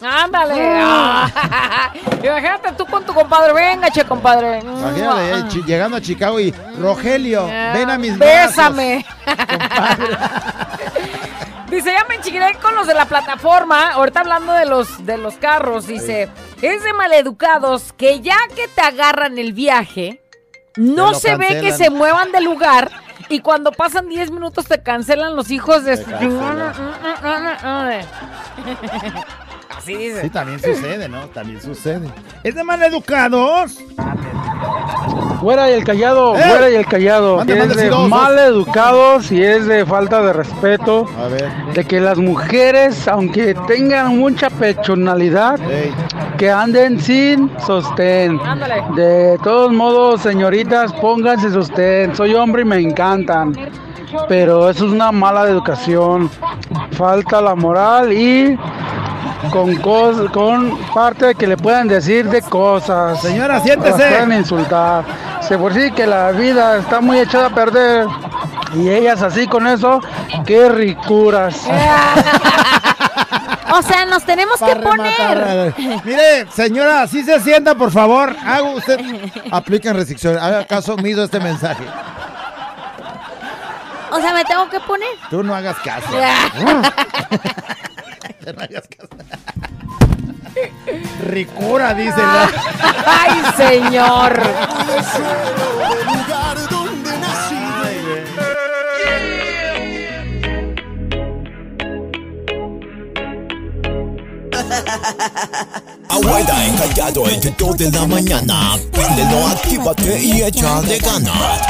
[0.00, 0.54] Ándale.
[0.80, 1.92] Ah.
[2.22, 4.60] Imagínate tú con tu compadre, venga, che, compadre.
[4.60, 9.04] Imagínate, eh, chi- llegando a Chicago y Rogelio, ven a mis Bésame.
[11.68, 13.90] Dice, ya me enchiquiré con los de la plataforma.
[13.94, 16.28] Ahorita hablando de los, de los carros, dice,
[16.62, 20.22] es de maleducados que ya que te agarran el viaje,
[20.76, 22.92] no se ve que se muevan de lugar
[23.28, 25.96] y cuando pasan 10 minutos te cancelan los hijos de...
[29.78, 30.22] Así dice.
[30.22, 31.26] Sí, también sucede, ¿no?
[31.28, 32.08] También sucede.
[32.42, 33.78] Es de maleducados.
[35.40, 36.42] Fuera y el callado, ¡Eh!
[36.42, 37.36] fuera y el callado.
[37.36, 38.08] Mande, es mande, de dos, dos.
[38.08, 41.06] mal educados y es de falta de respeto.
[41.16, 41.48] A ver.
[41.74, 45.60] De que las mujeres, aunque tengan mucha pechonalidad,
[46.36, 48.40] que anden sin sostén.
[48.40, 48.82] Ándale.
[48.96, 52.16] De todos modos, señoritas, pónganse sostén.
[52.16, 53.54] Soy hombre y me encantan.
[54.28, 56.28] Pero eso es una mala educación.
[56.92, 58.58] Falta la moral y
[59.52, 63.20] con cos- con parte que le puedan decir de cosas.
[63.22, 63.98] Señora, siéntese.
[63.98, 65.04] Las pueden insultar.
[65.46, 68.06] Se por sí que la vida está muy echada a perder.
[68.74, 70.00] Y ellas así con eso,
[70.46, 71.56] qué ricuras.
[73.70, 75.74] O sea, nos tenemos que poner.
[76.02, 78.34] Mire, señora, si se sienta, por favor.
[78.44, 78.98] Haga usted.
[79.52, 80.42] Apliquen restricciones.
[80.42, 81.84] Haga caso omiso a este mensaje.
[84.10, 85.08] O sea, me tengo que poner.
[85.28, 86.08] Tú no hagas caso.
[88.44, 89.08] Tú no hagas caso.
[91.26, 92.16] Ricura, dice.
[92.18, 92.50] la-
[93.06, 94.42] Ay, señor.
[106.08, 108.76] Abuela encallado entre 2 de la mañana.
[108.92, 111.60] Préndelo, actívate y échale ganas.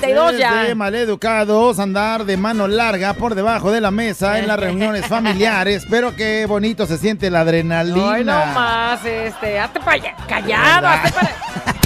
[0.00, 0.74] 42 ya.
[0.74, 6.14] Maleducados, andar de mano larga por debajo de la mesa en las reuniones familiares, pero
[6.14, 8.12] qué bonito se siente la adrenalina.
[8.12, 11.74] Ay, no más, este, hazte para allá, callado, hazte para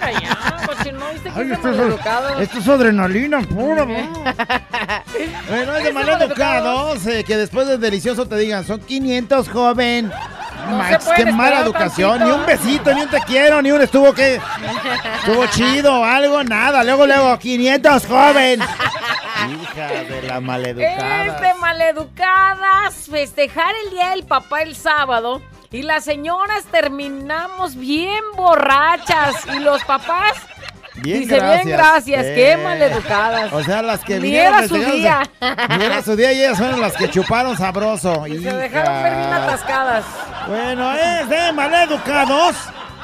[0.00, 3.84] para allá, coche, no viste que Ay, es esto, es, esto es adrenalina pura.
[3.84, 10.10] Bueno, es de maleducados eh, que después del delicioso te digan, son 500, joven.
[10.68, 12.36] No Max, qué mala educación, tantito.
[12.36, 14.40] ni un besito, ni un te quiero, ni un estuvo que
[15.18, 16.84] estuvo chido, algo, nada.
[16.84, 18.60] Luego, luego, 500, joven.
[18.60, 21.26] Hija de la maleducada.
[21.26, 25.40] Es de maleducadas festejar el día del papá el sábado
[25.72, 30.34] y las señoras terminamos bien borrachas y los papás
[30.96, 33.52] Bien, dice bien gracias, qué maleducadas.
[33.52, 35.22] O sea, las que Ni vinieron era su día.
[35.78, 38.24] Ni era su día y ellas fueron las que chuparon sabroso.
[38.26, 40.04] Se dejaron ver bien atascadas.
[40.46, 42.56] Bueno, es de maleducados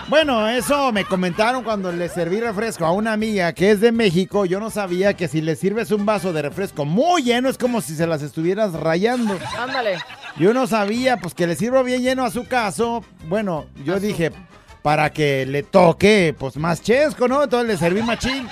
[0.08, 4.44] Bueno, eso me comentaron cuando le serví refresco a una amiga que es de México.
[4.44, 7.80] Yo no sabía que si le sirves un vaso de refresco muy lleno es como
[7.80, 9.36] si se las estuvieras rayando.
[9.58, 9.98] Ándale.
[10.36, 13.04] Yo no sabía, pues que le sirvo bien lleno a su caso.
[13.28, 14.30] Bueno, yo dije,
[14.82, 17.42] para que le toque, pues más chesco, ¿no?
[17.42, 18.48] Entonces le serví machín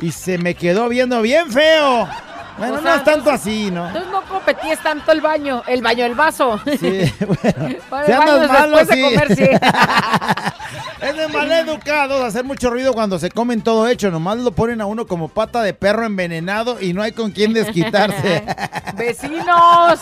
[0.00, 2.08] y se me quedó viendo bien feo.
[2.56, 3.88] Bueno, O no es tanto así, ¿no?
[3.88, 6.60] Entonces no competías tanto el baño, el baño, el vaso.
[6.64, 7.78] Sí, bueno.
[7.90, 9.02] Para el baño después de sí.
[9.02, 9.48] comer, sí.
[11.00, 14.10] Es de maleducados hacer mucho ruido cuando se comen todo hecho.
[14.10, 17.52] Nomás lo ponen a uno como pata de perro envenenado y no hay con quién
[17.52, 18.44] desquitarse.
[18.96, 20.00] Vecinos.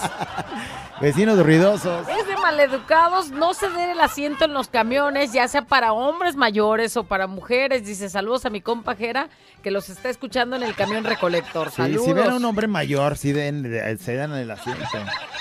[1.02, 2.06] Vecinos ruidosos.
[2.08, 6.96] Es de maleducados no ceder el asiento en los camiones, ya sea para hombres mayores
[6.96, 7.84] o para mujeres.
[7.84, 9.28] Dice saludos a mi compajera
[9.64, 11.70] que los está escuchando en el camión recolector.
[11.70, 12.04] Sí, Saludos.
[12.06, 14.84] si ven a un hombre mayor, sí den, de- se dan el asiento.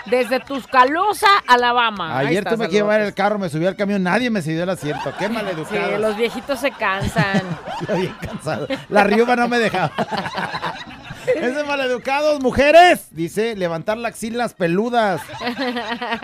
[0.08, 2.18] Desde Tuscaloosa, Alabama.
[2.18, 4.70] Ayer está, tuve que llevar el carro, me subí al camión, nadie me cedió el
[4.72, 5.14] asiento.
[5.20, 5.98] Qué Sí, maleducado.
[6.00, 7.44] los viejitos se cansan.
[7.88, 8.68] Yo bien cansado.
[8.90, 9.92] La riuba no me dejaba.
[11.36, 13.08] Es de maleducados, mujeres.
[13.12, 15.22] Dice, levantar las axilas peludas.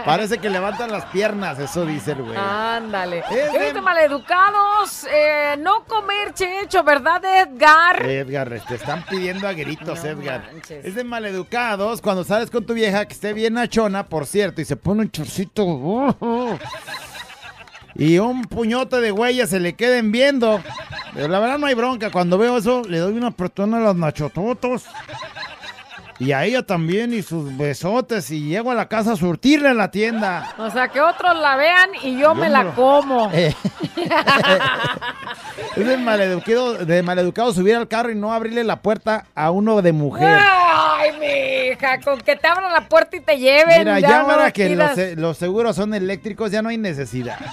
[0.06, 2.36] Parece que levantan las piernas, eso dice el güey.
[2.38, 3.24] Ándale.
[3.30, 5.06] Es de- maleducados.
[5.12, 8.06] eh, no comer checho, ¿verdad, Edgar?
[8.06, 10.50] Edgar, te están pidiendo a gritos, No Edgar.
[10.54, 10.86] manches.
[10.86, 14.66] Es de maleducados cuando sales con tu vieja que esté bien nachona, por cierto, y
[14.66, 15.64] se pone un chorcito.
[15.64, 16.58] uh, uh,
[17.96, 20.62] y un puñote de huellas se le queden viendo.
[21.14, 22.12] Pero la verdad no hay bronca.
[22.12, 24.86] Cuando veo eso, le doy una protona a los nachototos.
[26.20, 28.32] Y a ella también, y sus besotes.
[28.32, 30.52] Y llego a la casa a surtirle a la tienda.
[30.58, 33.30] O sea, que otros la vean y yo, Yo me la lo- como.
[33.34, 33.54] Eh.
[35.76, 39.82] Es de maleducado, de maleducado subir al carro y no abrirle la puerta a uno
[39.82, 40.40] de mujer.
[40.42, 43.80] Ay, mija, con que te abran la puerta y te lleven.
[43.80, 47.38] Mira, ya no ahora que los, eh, los seguros son eléctricos, ya no hay necesidad.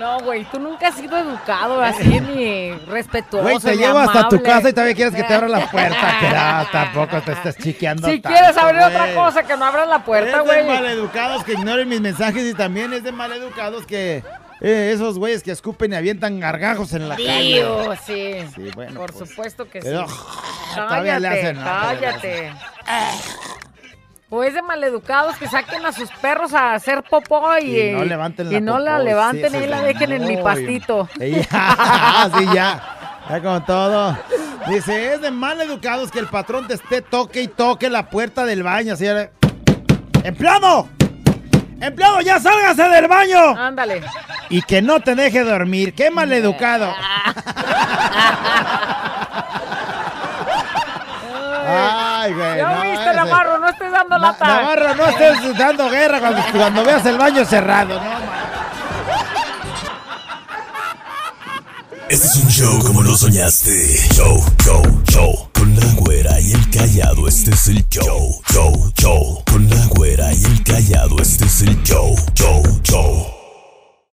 [0.00, 3.42] No, güey, tú nunca has sido educado así ni respetuoso.
[3.42, 6.16] Güey, te llevo hasta tu casa y todavía quieres que te abra la puerta.
[6.20, 9.14] Que no, tampoco te estés chiqueando Si tanto, quieres abrir otra güey.
[9.14, 10.66] cosa, que no abras la puerta, Es de güey.
[10.66, 14.24] maleducados que ignoren mis mensajes y también es de maleducados que
[14.62, 17.62] eh, esos güeyes que escupen y avientan gargajos en la calle.
[18.06, 18.36] Sí.
[18.54, 19.28] Sí, bueno, Por pues.
[19.28, 19.88] supuesto que sí.
[19.88, 20.06] Pero,
[20.74, 21.62] todavía le cállate, hacen, ¿no?
[21.64, 22.52] Todavía le cállate.
[24.32, 28.04] O es de maleducados que saquen a sus perros a hacer popó y, Y no
[28.04, 31.08] levanten la y no la levanten sí, y la dejen en mi pastito.
[31.20, 32.80] Y ya, sí, ya.
[33.28, 34.16] Ya con todo.
[34.68, 38.44] Dice, es de mal educados que el patrón te esté toque y toque la puerta
[38.44, 38.94] del baño.
[38.94, 39.06] Así,
[40.22, 40.88] ¡Empleado!
[41.80, 43.56] ¡Empleado, ya sálgase del baño!
[43.56, 44.02] Ándale.
[44.48, 45.92] Y que no te deje dormir.
[45.94, 46.30] ¡Qué mal
[52.28, 54.46] Ya no, viste, Navarro, no estés dando la lata.
[54.46, 56.20] Navarro, no estés dando guerra
[56.54, 58.50] cuando, veas el baño cerrado, no,
[62.08, 63.70] Este es un show como lo soñaste.
[64.14, 65.48] Show, show, show.
[65.54, 69.42] Con la güera y el callado, este es el show, show, show.
[69.50, 73.39] Con la güera y el callado, este es el show, show, show.